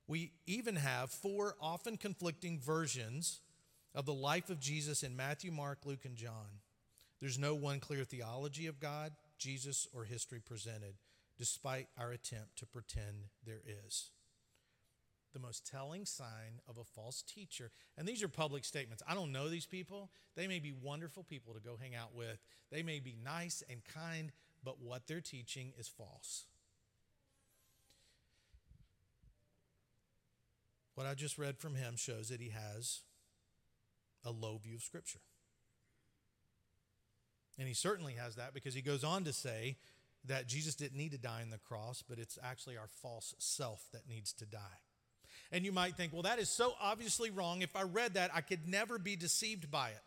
We 0.06 0.32
even 0.46 0.76
have 0.76 1.10
four 1.10 1.54
often 1.60 1.96
conflicting 1.98 2.58
versions 2.58 3.40
of 3.94 4.06
the 4.06 4.14
life 4.14 4.48
of 4.48 4.60
Jesus 4.60 5.02
in 5.02 5.16
Matthew, 5.16 5.52
Mark, 5.52 5.80
Luke, 5.84 6.04
and 6.04 6.16
John. 6.16 6.60
There's 7.20 7.38
no 7.38 7.54
one 7.54 7.80
clear 7.80 8.04
theology 8.04 8.66
of 8.66 8.80
God, 8.80 9.12
Jesus, 9.38 9.86
or 9.92 10.04
history 10.04 10.40
presented, 10.40 10.94
despite 11.36 11.88
our 11.98 12.12
attempt 12.12 12.56
to 12.56 12.66
pretend 12.66 13.26
there 13.44 13.60
is. 13.86 14.10
The 15.34 15.40
most 15.40 15.66
telling 15.66 16.06
sign 16.06 16.60
of 16.68 16.78
a 16.78 16.84
false 16.84 17.22
teacher, 17.22 17.70
and 17.96 18.08
these 18.08 18.22
are 18.22 18.28
public 18.28 18.64
statements. 18.64 19.02
I 19.06 19.14
don't 19.14 19.32
know 19.32 19.48
these 19.48 19.66
people. 19.66 20.10
They 20.36 20.46
may 20.46 20.58
be 20.58 20.72
wonderful 20.72 21.22
people 21.22 21.52
to 21.54 21.60
go 21.60 21.76
hang 21.80 21.94
out 21.94 22.14
with, 22.14 22.38
they 22.70 22.82
may 22.82 23.00
be 23.00 23.16
nice 23.22 23.62
and 23.68 23.82
kind, 23.84 24.32
but 24.64 24.80
what 24.80 25.06
they're 25.06 25.20
teaching 25.20 25.72
is 25.78 25.88
false. 25.88 26.46
What 30.98 31.06
I 31.06 31.14
just 31.14 31.38
read 31.38 31.58
from 31.58 31.76
him 31.76 31.94
shows 31.94 32.28
that 32.30 32.40
he 32.40 32.48
has 32.48 33.02
a 34.24 34.32
low 34.32 34.58
view 34.58 34.74
of 34.74 34.82
Scripture. 34.82 35.20
And 37.56 37.68
he 37.68 37.74
certainly 37.74 38.14
has 38.14 38.34
that 38.34 38.52
because 38.52 38.74
he 38.74 38.82
goes 38.82 39.04
on 39.04 39.22
to 39.22 39.32
say 39.32 39.76
that 40.24 40.48
Jesus 40.48 40.74
didn't 40.74 40.98
need 40.98 41.12
to 41.12 41.18
die 41.18 41.42
on 41.42 41.50
the 41.50 41.58
cross, 41.58 42.02
but 42.02 42.18
it's 42.18 42.36
actually 42.42 42.76
our 42.76 42.88
false 43.00 43.36
self 43.38 43.86
that 43.92 44.08
needs 44.08 44.32
to 44.32 44.44
die. 44.44 44.80
And 45.52 45.64
you 45.64 45.70
might 45.70 45.94
think, 45.94 46.12
well, 46.12 46.22
that 46.22 46.40
is 46.40 46.48
so 46.48 46.72
obviously 46.82 47.30
wrong. 47.30 47.62
If 47.62 47.76
I 47.76 47.82
read 47.82 48.14
that, 48.14 48.32
I 48.34 48.40
could 48.40 48.66
never 48.66 48.98
be 48.98 49.14
deceived 49.14 49.70
by 49.70 49.90
it. 49.90 50.02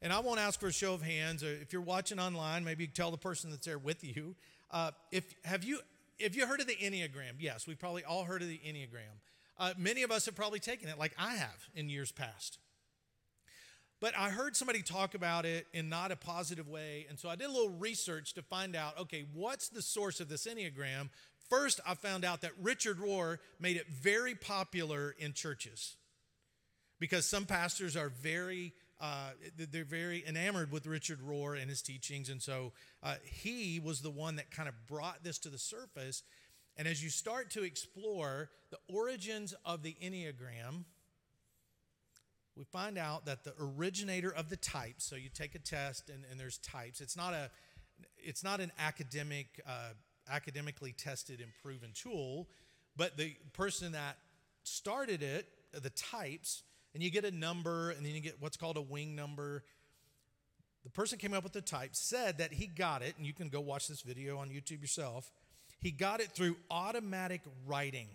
And 0.00 0.12
I 0.12 0.20
won't 0.20 0.38
ask 0.38 0.60
for 0.60 0.68
a 0.68 0.72
show 0.72 0.94
of 0.94 1.02
hands. 1.02 1.42
Or 1.42 1.50
if 1.50 1.72
you're 1.72 1.82
watching 1.82 2.20
online, 2.20 2.62
maybe 2.62 2.86
tell 2.86 3.10
the 3.10 3.18
person 3.18 3.50
that's 3.50 3.66
there 3.66 3.78
with 3.78 4.04
you. 4.04 4.36
Uh, 4.70 4.92
if 5.10 5.34
have 5.44 5.64
you 5.64 5.80
have 6.20 6.36
you 6.36 6.46
heard 6.46 6.60
of 6.60 6.68
the 6.68 6.76
Enneagram? 6.76 7.32
Yes, 7.40 7.66
we've 7.66 7.80
probably 7.80 8.04
all 8.04 8.22
heard 8.22 8.42
of 8.42 8.48
the 8.48 8.60
Enneagram. 8.64 9.18
Uh, 9.58 9.72
many 9.76 10.02
of 10.02 10.10
us 10.10 10.26
have 10.26 10.34
probably 10.34 10.58
taken 10.58 10.88
it, 10.88 10.98
like 10.98 11.14
I 11.18 11.34
have 11.34 11.68
in 11.74 11.88
years 11.88 12.10
past. 12.10 12.58
But 14.00 14.14
I 14.18 14.28
heard 14.28 14.56
somebody 14.56 14.82
talk 14.82 15.14
about 15.14 15.46
it 15.46 15.66
in 15.72 15.88
not 15.88 16.12
a 16.12 16.16
positive 16.16 16.68
way. 16.68 17.06
And 17.08 17.18
so 17.18 17.28
I 17.28 17.36
did 17.36 17.48
a 17.48 17.52
little 17.52 17.70
research 17.70 18.34
to 18.34 18.42
find 18.42 18.76
out 18.76 18.98
okay, 18.98 19.24
what's 19.32 19.68
the 19.68 19.82
source 19.82 20.20
of 20.20 20.28
this 20.28 20.46
Enneagram? 20.46 21.08
First, 21.48 21.80
I 21.86 21.94
found 21.94 22.24
out 22.24 22.40
that 22.40 22.52
Richard 22.60 22.98
Rohr 22.98 23.38
made 23.60 23.76
it 23.76 23.88
very 23.88 24.34
popular 24.34 25.14
in 25.18 25.32
churches 25.32 25.96
because 26.98 27.26
some 27.26 27.46
pastors 27.46 27.96
are 27.96 28.08
very. 28.08 28.74
Uh, 29.00 29.30
they're 29.56 29.84
very 29.84 30.24
enamored 30.26 30.70
with 30.70 30.86
Richard 30.86 31.18
Rohr 31.20 31.60
and 31.60 31.68
his 31.68 31.82
teachings. 31.82 32.30
And 32.30 32.40
so 32.40 32.72
uh, 33.02 33.16
he 33.24 33.80
was 33.82 34.00
the 34.00 34.10
one 34.10 34.36
that 34.36 34.50
kind 34.50 34.68
of 34.68 34.74
brought 34.86 35.24
this 35.24 35.36
to 35.40 35.48
the 35.50 35.58
surface. 35.58 36.22
And 36.76 36.88
as 36.88 37.02
you 37.02 37.10
start 37.10 37.50
to 37.52 37.62
explore 37.62 38.50
the 38.70 38.78
origins 38.92 39.54
of 39.64 39.82
the 39.82 39.96
Enneagram, 40.02 40.84
we 42.56 42.64
find 42.64 42.98
out 42.98 43.26
that 43.26 43.44
the 43.44 43.52
originator 43.60 44.32
of 44.32 44.48
the 44.48 44.56
types, 44.56 45.04
so 45.04 45.16
you 45.16 45.28
take 45.28 45.54
a 45.54 45.58
test 45.58 46.08
and, 46.08 46.24
and 46.30 46.38
there's 46.38 46.58
types. 46.58 47.00
It's 47.00 47.16
not 47.16 47.32
a 47.34 47.50
it's 48.18 48.42
not 48.42 48.60
an 48.60 48.72
academic 48.78 49.60
uh, 49.66 49.90
academically 50.28 50.92
tested 50.92 51.40
and 51.40 51.50
proven 51.62 51.90
tool, 51.94 52.48
but 52.96 53.16
the 53.16 53.34
person 53.52 53.92
that 53.92 54.16
started 54.62 55.22
it, 55.22 55.46
the 55.72 55.90
types, 55.90 56.62
and 56.94 57.02
you 57.02 57.10
get 57.10 57.24
a 57.24 57.30
number 57.30 57.90
and 57.90 58.04
then 58.04 58.14
you 58.14 58.20
get 58.20 58.36
what's 58.40 58.56
called 58.56 58.76
a 58.76 58.82
wing 58.82 59.14
number. 59.14 59.62
The 60.84 60.90
person 60.90 61.18
came 61.18 61.34
up 61.34 61.44
with 61.44 61.52
the 61.52 61.60
type 61.60 61.90
said 61.92 62.38
that 62.38 62.52
he 62.52 62.66
got 62.66 63.02
it, 63.02 63.14
and 63.16 63.26
you 63.26 63.32
can 63.32 63.48
go 63.48 63.60
watch 63.60 63.88
this 63.88 64.02
video 64.02 64.38
on 64.38 64.48
YouTube 64.48 64.80
yourself 64.80 65.30
he 65.84 65.90
got 65.90 66.20
it 66.20 66.30
through 66.30 66.56
automatic 66.70 67.42
writing. 67.66 68.08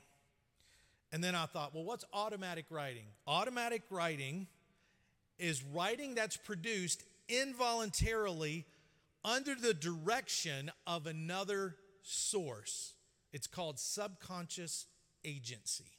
And 1.11 1.23
then 1.23 1.35
I 1.35 1.45
thought, 1.45 1.75
well, 1.75 1.83
what's 1.83 2.03
automatic 2.11 2.65
writing? 2.71 3.03
Automatic 3.27 3.83
writing 3.91 4.47
is 5.37 5.63
writing 5.63 6.15
that's 6.15 6.35
produced 6.35 7.03
involuntarily 7.29 8.65
under 9.23 9.53
the 9.53 9.75
direction 9.75 10.71
of 10.87 11.05
another 11.05 11.75
source. 12.01 12.93
It's 13.31 13.45
called 13.45 13.77
subconscious 13.77 14.87
agency. 15.23 15.91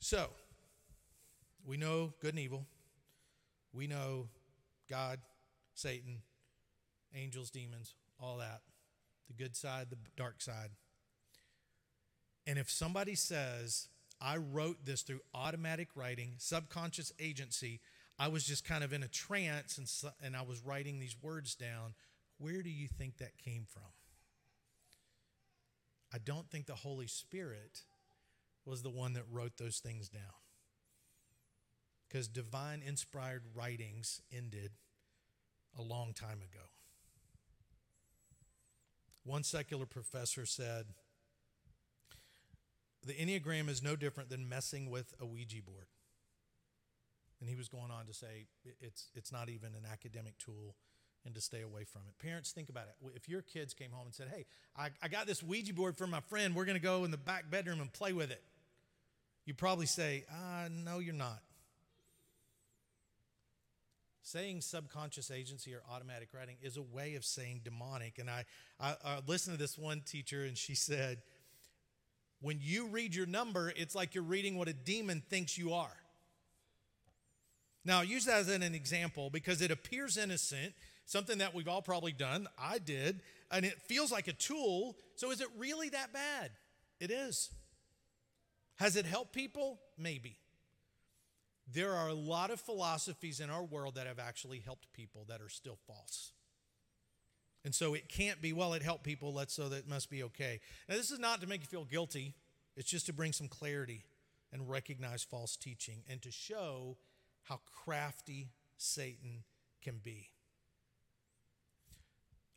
So, 0.00 0.26
we 1.64 1.76
know 1.76 2.14
good 2.20 2.30
and 2.30 2.40
evil. 2.40 2.66
We 3.72 3.86
know 3.86 4.26
God, 4.90 5.20
Satan, 5.74 6.16
angels, 7.14 7.50
demons, 7.50 7.94
all 8.20 8.38
that 8.38 8.62
the 9.28 9.34
good 9.34 9.54
side, 9.54 9.86
the 9.90 9.98
dark 10.16 10.40
side. 10.40 10.70
And 12.46 12.58
if 12.58 12.70
somebody 12.70 13.14
says, 13.14 13.88
I 14.20 14.38
wrote 14.38 14.84
this 14.84 15.02
through 15.02 15.20
automatic 15.34 15.88
writing, 15.94 16.34
subconscious 16.38 17.12
agency, 17.20 17.80
I 18.18 18.28
was 18.28 18.44
just 18.44 18.64
kind 18.64 18.82
of 18.82 18.92
in 18.92 19.02
a 19.02 19.08
trance 19.08 19.78
and, 19.78 19.86
and 20.24 20.36
I 20.36 20.42
was 20.42 20.64
writing 20.64 20.98
these 20.98 21.16
words 21.22 21.54
down, 21.54 21.94
where 22.38 22.62
do 22.62 22.70
you 22.70 22.88
think 22.88 23.18
that 23.18 23.38
came 23.38 23.66
from? 23.68 23.82
I 26.12 26.18
don't 26.18 26.50
think 26.50 26.66
the 26.66 26.74
Holy 26.74 27.06
Spirit 27.06 27.82
was 28.64 28.82
the 28.82 28.90
one 28.90 29.12
that 29.12 29.24
wrote 29.30 29.56
those 29.58 29.78
things 29.78 30.08
down. 30.08 30.22
Because 32.08 32.28
divine 32.28 32.82
inspired 32.84 33.42
writings 33.54 34.22
ended 34.32 34.70
a 35.78 35.82
long 35.82 36.14
time 36.14 36.38
ago. 36.38 36.64
One 39.28 39.42
secular 39.42 39.84
professor 39.84 40.46
said, 40.46 40.86
The 43.04 43.12
Enneagram 43.12 43.68
is 43.68 43.82
no 43.82 43.94
different 43.94 44.30
than 44.30 44.48
messing 44.48 44.88
with 44.88 45.12
a 45.20 45.26
Ouija 45.26 45.62
board. 45.62 45.84
And 47.38 47.46
he 47.46 47.54
was 47.54 47.68
going 47.68 47.90
on 47.90 48.06
to 48.06 48.14
say 48.14 48.46
it's, 48.80 49.10
it's 49.14 49.30
not 49.30 49.50
even 49.50 49.74
an 49.74 49.82
academic 49.92 50.38
tool 50.38 50.76
and 51.26 51.34
to 51.34 51.42
stay 51.42 51.60
away 51.60 51.84
from 51.84 52.02
it. 52.08 52.18
Parents, 52.18 52.52
think 52.52 52.70
about 52.70 52.86
it. 52.88 52.94
If 53.14 53.28
your 53.28 53.42
kids 53.42 53.74
came 53.74 53.90
home 53.90 54.06
and 54.06 54.14
said, 54.14 54.28
Hey, 54.34 54.46
I, 54.74 54.88
I 55.02 55.08
got 55.08 55.26
this 55.26 55.42
Ouija 55.42 55.74
board 55.74 55.98
from 55.98 56.08
my 56.08 56.20
friend, 56.20 56.54
we're 56.54 56.64
going 56.64 56.78
to 56.78 56.82
go 56.82 57.04
in 57.04 57.10
the 57.10 57.18
back 57.18 57.50
bedroom 57.50 57.82
and 57.82 57.92
play 57.92 58.14
with 58.14 58.30
it, 58.30 58.42
you 59.44 59.52
probably 59.52 59.86
say, 59.86 60.24
uh, 60.32 60.70
No, 60.70 61.00
you're 61.00 61.12
not. 61.12 61.42
Saying 64.30 64.60
subconscious 64.60 65.30
agency 65.30 65.72
or 65.72 65.80
automatic 65.90 66.28
writing 66.34 66.56
is 66.62 66.76
a 66.76 66.82
way 66.82 67.14
of 67.14 67.24
saying 67.24 67.62
demonic. 67.64 68.18
And 68.18 68.28
I, 68.28 68.44
I, 68.78 68.94
I 69.02 69.18
listened 69.26 69.56
to 69.56 69.58
this 69.58 69.78
one 69.78 70.02
teacher, 70.02 70.44
and 70.44 70.54
she 70.54 70.74
said, 70.74 71.22
when 72.42 72.58
you 72.60 72.88
read 72.88 73.14
your 73.14 73.24
number, 73.24 73.72
it's 73.74 73.94
like 73.94 74.14
you're 74.14 74.22
reading 74.22 74.58
what 74.58 74.68
a 74.68 74.74
demon 74.74 75.22
thinks 75.30 75.56
you 75.56 75.72
are. 75.72 75.96
Now, 77.86 78.00
I 78.00 78.02
use 78.02 78.26
that 78.26 78.40
as 78.40 78.50
an 78.50 78.62
example 78.62 79.30
because 79.30 79.62
it 79.62 79.70
appears 79.70 80.18
innocent, 80.18 80.74
something 81.06 81.38
that 81.38 81.54
we've 81.54 81.66
all 81.66 81.80
probably 81.80 82.12
done. 82.12 82.48
I 82.58 82.80
did, 82.80 83.22
and 83.50 83.64
it 83.64 83.80
feels 83.80 84.12
like 84.12 84.28
a 84.28 84.34
tool. 84.34 84.98
So, 85.16 85.30
is 85.30 85.40
it 85.40 85.48
really 85.56 85.88
that 85.88 86.12
bad? 86.12 86.50
It 87.00 87.10
is. 87.10 87.48
Has 88.76 88.94
it 88.94 89.06
helped 89.06 89.32
people? 89.32 89.80
Maybe. 89.96 90.36
There 91.70 91.92
are 91.94 92.08
a 92.08 92.14
lot 92.14 92.50
of 92.50 92.60
philosophies 92.60 93.40
in 93.40 93.50
our 93.50 93.62
world 93.62 93.96
that 93.96 94.06
have 94.06 94.18
actually 94.18 94.60
helped 94.60 94.92
people 94.92 95.26
that 95.28 95.40
are 95.40 95.48
still 95.48 95.78
false. 95.86 96.32
And 97.64 97.74
so 97.74 97.94
it 97.94 98.08
can't 98.08 98.40
be, 98.40 98.52
well, 98.52 98.72
it 98.72 98.82
helped 98.82 99.04
people, 99.04 99.34
let's 99.34 99.52
so 99.52 99.68
that 99.68 99.88
must 99.88 100.08
be 100.08 100.22
okay. 100.22 100.60
Now, 100.88 100.96
this 100.96 101.10
is 101.10 101.18
not 101.18 101.40
to 101.40 101.46
make 101.46 101.60
you 101.60 101.66
feel 101.66 101.84
guilty, 101.84 102.34
it's 102.76 102.88
just 102.88 103.06
to 103.06 103.12
bring 103.12 103.32
some 103.32 103.48
clarity 103.48 104.04
and 104.52 104.70
recognize 104.70 105.22
false 105.22 105.56
teaching 105.56 106.02
and 106.08 106.22
to 106.22 106.30
show 106.30 106.96
how 107.42 107.60
crafty 107.84 108.52
Satan 108.76 109.42
can 109.82 110.00
be. 110.02 110.28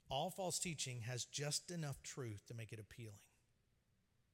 All 0.10 0.30
false 0.30 0.60
teaching 0.60 1.02
has 1.02 1.26
just 1.26 1.72
enough 1.72 2.02
truth 2.04 2.44
to 2.48 2.54
make 2.54 2.72
it 2.72 2.80
appealing. 2.80 3.20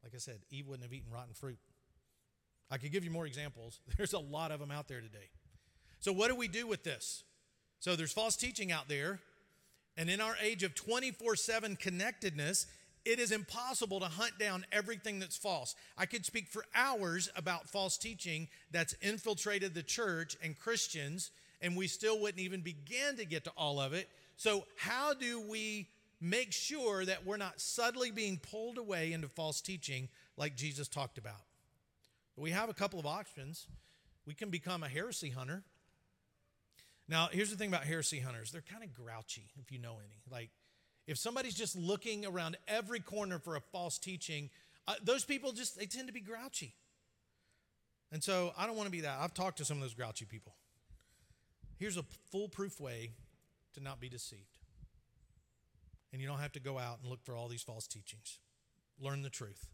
Like 0.04 0.14
I 0.14 0.20
said, 0.20 0.40
Eve 0.50 0.68
wouldn't 0.68 0.84
have 0.84 0.94
eaten 0.94 1.12
rotten 1.12 1.34
fruit. 1.34 1.60
I 2.70 2.78
could 2.78 2.92
give 2.92 3.04
you 3.04 3.12
more 3.12 3.26
examples. 3.26 3.80
There's 3.98 4.14
a 4.14 4.20
lot 4.20 4.52
of 4.52 4.60
them 4.60 4.72
out 4.72 4.88
there 4.88 5.02
today. 5.02 5.30
So, 6.00 6.12
what 6.12 6.30
do 6.30 6.36
we 6.36 6.48
do 6.48 6.68
with 6.68 6.84
this? 6.84 7.24
So, 7.80 7.96
there's 7.96 8.14
false 8.14 8.36
teaching 8.36 8.72
out 8.72 8.88
there. 8.88 9.20
And 9.98 10.12
in 10.12 10.22
our 10.22 10.36
age 10.42 10.62
of 10.62 10.76
24 10.76 11.36
7 11.36 11.76
connectedness, 11.76 12.68
it 13.04 13.20
is 13.20 13.32
impossible 13.32 14.00
to 14.02 14.06
hunt 14.08 14.38
down 14.38 14.66
everything 14.72 15.20
that's 15.20 15.38
false. 15.38 15.76
I 15.98 16.06
could 16.06 16.26
speak 16.26 16.50
for 16.50 16.66
hours 16.76 17.30
about 17.36 17.70
false 17.70 17.98
teaching 17.98 18.48
that's 18.70 18.94
infiltrated 19.02 19.74
the 19.74 19.82
church 19.82 20.36
and 20.44 20.60
Christians, 20.60 21.32
and 21.62 21.76
we 21.76 21.88
still 21.88 22.20
wouldn't 22.20 22.42
even 22.42 22.62
begin 22.62 23.16
to 23.18 23.26
get 23.26 23.46
to 23.46 23.52
all 23.58 23.80
of 23.80 23.94
it. 23.94 24.10
So, 24.36 24.66
how 24.76 25.14
do 25.14 25.42
we 25.42 25.88
make 26.20 26.52
sure 26.52 27.06
that 27.06 27.26
we're 27.26 27.38
not 27.38 27.62
subtly 27.62 28.12
being 28.12 28.38
pulled 28.38 28.78
away 28.78 29.14
into 29.14 29.30
false 29.30 29.62
teaching 29.62 30.10
like 30.36 30.56
Jesus 30.56 30.88
talked 30.88 31.18
about? 31.18 31.47
We 32.38 32.52
have 32.52 32.70
a 32.70 32.74
couple 32.74 33.00
of 33.00 33.06
options. 33.06 33.68
We 34.26 34.34
can 34.34 34.50
become 34.50 34.84
a 34.84 34.88
heresy 34.88 35.32
hunter. 35.32 35.64
Now, 37.10 37.30
here's 37.32 37.50
the 37.50 37.58
thing 37.58 37.70
about 37.70 37.86
heresy 37.86 38.20
hunters 38.20 38.52
they're 38.52 38.62
kind 38.62 38.84
of 38.84 38.94
grouchy, 38.94 39.50
if 39.60 39.72
you 39.72 39.80
know 39.80 39.94
any. 39.94 40.22
Like, 40.32 40.52
if 41.08 41.18
somebody's 41.18 41.56
just 41.56 41.76
looking 41.76 42.26
around 42.26 42.58
every 42.68 43.00
corner 43.00 43.40
for 43.40 43.56
a 43.56 43.62
false 43.62 43.98
teaching, 43.98 44.50
uh, 44.88 44.96
those 45.04 45.24
people 45.24 45.54
just, 45.54 45.78
they 45.78 45.86
tend 45.86 46.08
to 46.08 46.14
be 46.14 46.20
grouchy. 46.20 46.76
And 48.12 48.24
so 48.24 48.54
I 48.58 48.68
don't 48.68 48.76
want 48.76 48.88
to 48.88 48.92
be 48.92 49.02
that. 49.02 49.18
I've 49.20 49.34
talked 49.34 49.58
to 49.58 49.66
some 49.66 49.78
of 49.78 49.84
those 49.84 49.94
grouchy 49.94 50.26
people. 50.26 50.54
Here's 51.78 51.98
a 51.98 52.04
foolproof 52.32 52.80
way 52.80 53.12
to 53.74 53.80
not 53.82 54.00
be 54.00 54.10
deceived. 54.10 54.60
And 56.12 56.22
you 56.22 56.28
don't 56.28 56.40
have 56.40 56.54
to 56.54 56.60
go 56.60 56.78
out 56.78 57.00
and 57.02 57.10
look 57.10 57.24
for 57.24 57.36
all 57.36 57.48
these 57.48 57.64
false 57.64 57.88
teachings. 57.88 58.40
Learn 59.00 59.22
the 59.22 59.30
truth. 59.30 59.68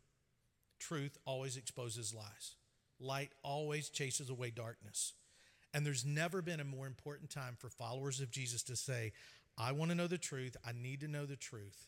Truth 0.88 1.17
always 1.25 1.55
exposes 1.55 2.13
lies, 2.13 2.55
light 2.99 3.29
always 3.41 3.89
chases 3.89 4.29
away 4.29 4.49
darkness. 4.49 5.13
And 5.73 5.86
there's 5.86 6.05
never 6.05 6.41
been 6.41 6.59
a 6.59 6.65
more 6.65 6.86
important 6.86 7.29
time 7.29 7.55
for 7.57 7.69
followers 7.69 8.19
of 8.19 8.29
Jesus 8.29 8.63
to 8.63 8.75
say, 8.75 9.13
I 9.57 9.71
want 9.71 9.91
to 9.91 9.95
know 9.95 10.07
the 10.07 10.17
truth. 10.17 10.57
I 10.65 10.71
need 10.73 10.99
to 10.99 11.07
know 11.07 11.25
the 11.25 11.38
truth 11.38 11.88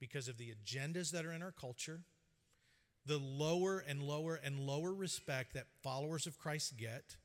because 0.00 0.26
of 0.26 0.38
the 0.38 0.52
agendas 0.52 1.10
that 1.10 1.26
are 1.26 1.32
in 1.32 1.42
our 1.42 1.52
culture, 1.52 2.00
the 3.04 3.18
lower 3.18 3.84
and 3.86 4.02
lower 4.02 4.40
and 4.42 4.58
lower 4.58 4.92
respect 4.92 5.52
that 5.52 5.66
followers 5.82 6.26
of 6.26 6.38
Christ 6.38 6.78
get, 6.78 7.16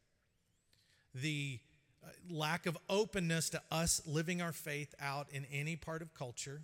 the 1.16 1.60
uh, 2.04 2.10
lack 2.30 2.66
of 2.66 2.78
openness 2.90 3.50
to 3.52 3.62
us 3.72 4.02
living 4.06 4.42
our 4.42 4.52
faith 4.52 4.94
out 5.00 5.28
in 5.32 5.46
any 5.46 5.78
part 5.78 6.02
of 6.02 6.14
culture, 6.14 6.62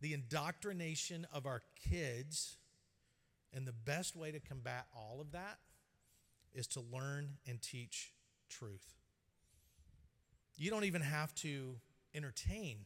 the 0.00 0.14
indoctrination 0.14 1.26
of 1.32 1.44
our 1.44 1.62
kids. 1.90 2.56
And 3.54 3.66
the 3.66 3.72
best 3.72 4.14
way 4.14 4.30
to 4.30 4.40
combat 4.40 4.86
all 4.94 5.20
of 5.20 5.32
that 5.32 5.58
is 6.54 6.66
to 6.68 6.80
learn 6.92 7.36
and 7.46 7.60
teach 7.60 8.12
truth. 8.48 8.94
You 10.56 10.70
don't 10.70 10.84
even 10.84 11.02
have 11.02 11.34
to 11.36 11.76
entertain 12.14 12.78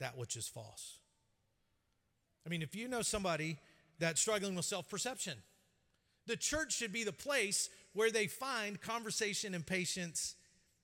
that 0.00 0.16
which 0.16 0.36
is 0.36 0.48
false. 0.48 0.98
I 2.46 2.48
mean, 2.48 2.62
if 2.62 2.74
you 2.74 2.88
know 2.88 3.02
somebody 3.02 3.58
that's 3.98 4.20
struggling 4.20 4.54
with 4.54 4.64
self 4.64 4.88
perception, 4.88 5.34
the 6.26 6.36
church 6.36 6.74
should 6.74 6.92
be 6.92 7.04
the 7.04 7.12
place 7.12 7.68
where 7.92 8.10
they 8.10 8.26
find 8.26 8.80
conversation 8.80 9.54
and 9.54 9.66
patience. 9.66 10.34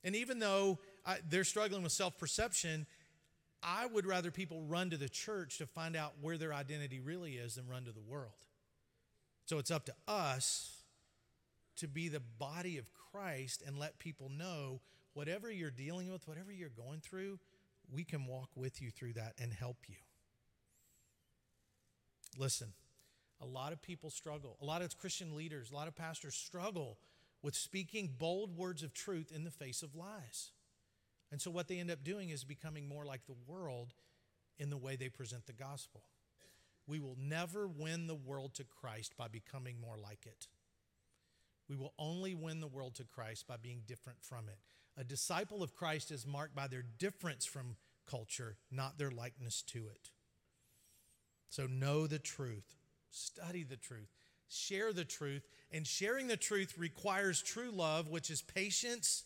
And 0.03 0.14
even 0.14 0.39
though 0.39 0.78
I, 1.07 1.18
they're 1.28 1.45
struggling 1.45 1.82
with 1.82 1.93
self 1.93 2.18
perception, 2.18 2.87
I 3.62 3.87
would 3.87 4.05
rather 4.05 4.30
people 4.30 4.62
run 4.64 4.91
to 4.91 4.99
the 4.99 5.09
church 5.09 5.59
to 5.59 5.66
find 5.66 5.97
out 5.97 6.12
where 6.20 6.37
their 6.37 6.53
identity 6.53 7.01
really 7.01 7.35
is 7.35 7.55
than 7.55 7.66
run 7.66 7.85
to 7.85 7.93
the 7.93 8.01
world. 8.01 8.32
So 9.47 9.59
it's 9.59 9.70
up 9.70 9.84
to 9.86 9.95
us 10.09 10.78
to 11.76 11.88
be 11.88 12.09
the 12.09 12.20
body 12.20 12.78
of 12.78 12.86
Christ 12.92 13.62
and 13.66 13.78
let 13.78 13.99
people 13.99 14.30
know 14.30 14.80
whatever 15.12 15.51
you're 15.51 15.70
dealing 15.70 16.11
with, 16.11 16.26
whatever 16.26 16.53
you're 16.53 16.68
going 16.68 17.01
through, 17.01 17.38
we 17.90 18.05
can 18.05 18.26
walk 18.26 18.51
with 18.55 18.80
you 18.80 18.90
through 18.90 19.14
that 19.14 19.34
and 19.40 19.53
help 19.53 19.76
you. 19.88 19.97
Listen, 22.38 22.72
a 23.40 23.47
lot 23.47 23.72
of 23.72 23.82
people 23.82 24.11
struggle. 24.11 24.57
A 24.61 24.64
lot 24.64 24.82
of 24.82 24.97
Christian 24.99 25.36
leaders, 25.36 25.70
a 25.70 25.74
lot 25.74 25.88
of 25.88 25.95
pastors 25.95 26.34
struggle 26.34 26.99
with 27.42 27.55
speaking 27.55 28.14
bold 28.18 28.57
words 28.57 28.82
of 28.82 28.95
truth 28.95 29.30
in 29.34 29.45
the 29.45 29.51
face 29.51 29.82
of 29.82 29.95
lies. 29.95 30.51
And 31.30 31.40
so, 31.40 31.51
what 31.51 31.68
they 31.68 31.78
end 31.78 31.90
up 31.90 32.03
doing 32.03 32.30
is 32.30 32.45
becoming 32.45 32.88
more 32.88 33.05
like 33.05 33.26
the 33.26 33.36
world 33.47 33.95
in 34.59 34.70
the 34.70 34.76
way 34.76 34.97
they 34.97 35.09
present 35.09 35.47
the 35.47 35.53
gospel. 35.53 36.03
We 36.87 36.99
will 36.99 37.16
never 37.18 37.66
win 37.66 38.07
the 38.07 38.14
world 38.14 38.55
to 38.55 38.64
Christ 38.64 39.14
by 39.16 39.28
becoming 39.28 39.80
more 39.80 39.97
like 39.97 40.26
it. 40.26 40.49
We 41.68 41.76
will 41.76 41.95
only 41.99 42.35
win 42.35 42.61
the 42.61 42.66
world 42.66 42.95
to 42.97 43.05
Christ 43.05 43.47
by 43.47 43.57
being 43.57 43.82
different 43.87 44.22
from 44.22 44.49
it. 44.49 44.59
A 44.99 45.05
disciple 45.05 45.62
of 45.62 45.74
Christ 45.74 46.11
is 46.11 46.26
marked 46.26 46.55
by 46.55 46.68
their 46.68 46.85
difference 46.99 47.47
from 47.47 47.76
culture, 48.07 48.57
not 48.70 48.99
their 48.99 49.11
likeness 49.11 49.62
to 49.68 49.89
it. 49.89 50.11
So 51.49 51.66
know 51.66 52.07
the 52.07 52.18
truth, 52.18 52.76
study 53.11 53.62
the 53.62 53.76
truth, 53.76 54.11
share 54.49 54.93
the 54.93 55.05
truth, 55.05 55.47
and 55.70 55.87
sharing 55.87 56.28
the 56.28 56.37
truth 56.37 56.76
requires 56.76 57.43
true 57.43 57.70
love, 57.70 58.09
which 58.09 58.30
is 58.30 58.43
patience. 58.43 59.24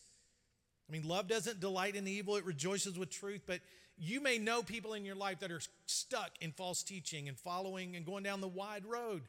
I 0.87 0.93
mean, 0.93 1.07
love 1.07 1.27
doesn't 1.27 1.59
delight 1.59 1.95
in 1.95 2.07
evil, 2.07 2.35
it 2.37 2.45
rejoices 2.45 2.97
with 2.97 3.09
truth, 3.09 3.41
but 3.45 3.59
you 3.99 4.21
may 4.21 4.37
know 4.37 4.63
people 4.63 4.93
in 4.93 5.03
your 5.03 5.15
life 5.15 5.39
that 5.39 5.51
are 5.51 5.61
stuck 5.85 6.31
in 6.39 6.51
false 6.51 6.83
teaching 6.83 7.27
and 7.27 7.37
following 7.37 7.95
and 7.95 8.05
going 8.05 8.23
down 8.23 8.39
the 8.39 8.47
wide 8.47 8.85
road. 8.85 9.23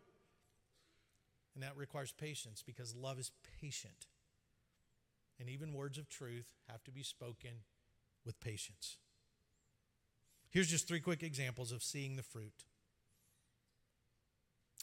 And 1.55 1.65
that 1.65 1.77
requires 1.77 2.13
patience 2.13 2.63
because 2.65 2.95
love 2.95 3.19
is 3.19 3.33
patient. 3.61 4.07
And 5.41 5.49
even 5.49 5.75
words 5.75 5.99
of 5.99 6.09
truth 6.09 6.53
have 6.69 6.85
to 6.85 6.93
be 6.93 7.03
spoken 7.03 7.51
with 8.25 8.41
patience. 8.41 8.97
Here's 10.51 10.69
just 10.69 10.87
three 10.87 11.01
quick 11.01 11.23
examples 11.23 11.73
of 11.73 11.83
seeing 11.83 12.17
the 12.17 12.23
fruit. 12.23 12.65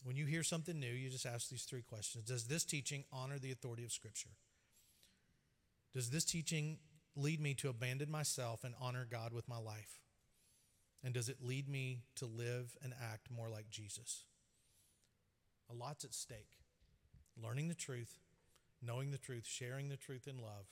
When 0.04 0.16
you 0.16 0.26
hear 0.26 0.44
something 0.44 0.80
new, 0.80 0.88
you 0.88 1.10
just 1.10 1.26
ask 1.26 1.50
these 1.50 1.64
three 1.64 1.82
questions 1.82 2.26
Does 2.26 2.46
this 2.46 2.64
teaching 2.64 3.06
honor 3.12 3.40
the 3.40 3.52
authority 3.52 3.84
of 3.84 3.92
Scripture? 3.92 4.30
Does 5.94 6.10
this 6.10 6.26
teaching 6.26 6.78
lead 7.18 7.42
me 7.42 7.54
to 7.56 7.70
abandon 7.70 8.12
myself 8.12 8.64
and 8.64 8.76
honor 8.80 9.08
God 9.10 9.34
with 9.34 9.50
my 9.50 9.58
life? 9.58 10.02
And 11.04 11.14
does 11.14 11.30
it 11.30 11.38
lead 11.42 11.68
me 11.68 12.04
to 12.16 12.26
live 12.26 12.78
and 12.84 12.94
act 13.02 13.30
more 13.30 13.50
like 13.50 13.70
Jesus? 13.70 14.24
A 15.70 15.74
lot's 15.74 16.04
at 16.04 16.14
stake. 16.14 16.60
Learning 17.42 17.68
the 17.68 17.76
truth, 17.76 18.20
knowing 18.82 19.12
the 19.12 19.18
truth, 19.18 19.46
sharing 19.46 19.90
the 19.90 19.98
truth 19.98 20.28
in 20.28 20.38
love, 20.38 20.68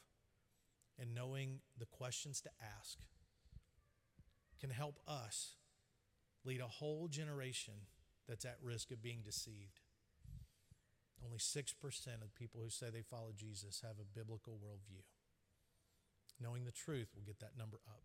and 0.99 1.13
knowing 1.13 1.59
the 1.77 1.85
questions 1.85 2.41
to 2.41 2.49
ask 2.79 2.99
can 4.59 4.69
help 4.69 4.99
us 5.07 5.55
lead 6.43 6.61
a 6.61 6.67
whole 6.67 7.07
generation 7.07 7.73
that's 8.27 8.45
at 8.45 8.57
risk 8.61 8.91
of 8.91 9.01
being 9.01 9.21
deceived. 9.23 9.81
Only 11.23 11.37
6% 11.37 11.73
of 12.21 12.35
people 12.35 12.61
who 12.63 12.69
say 12.69 12.87
they 12.89 13.01
follow 13.01 13.31
Jesus 13.35 13.81
have 13.81 13.97
a 13.99 14.17
biblical 14.17 14.53
worldview. 14.53 15.03
Knowing 16.39 16.65
the 16.65 16.71
truth 16.71 17.07
will 17.15 17.23
get 17.23 17.39
that 17.39 17.57
number 17.57 17.79
up. 17.88 18.03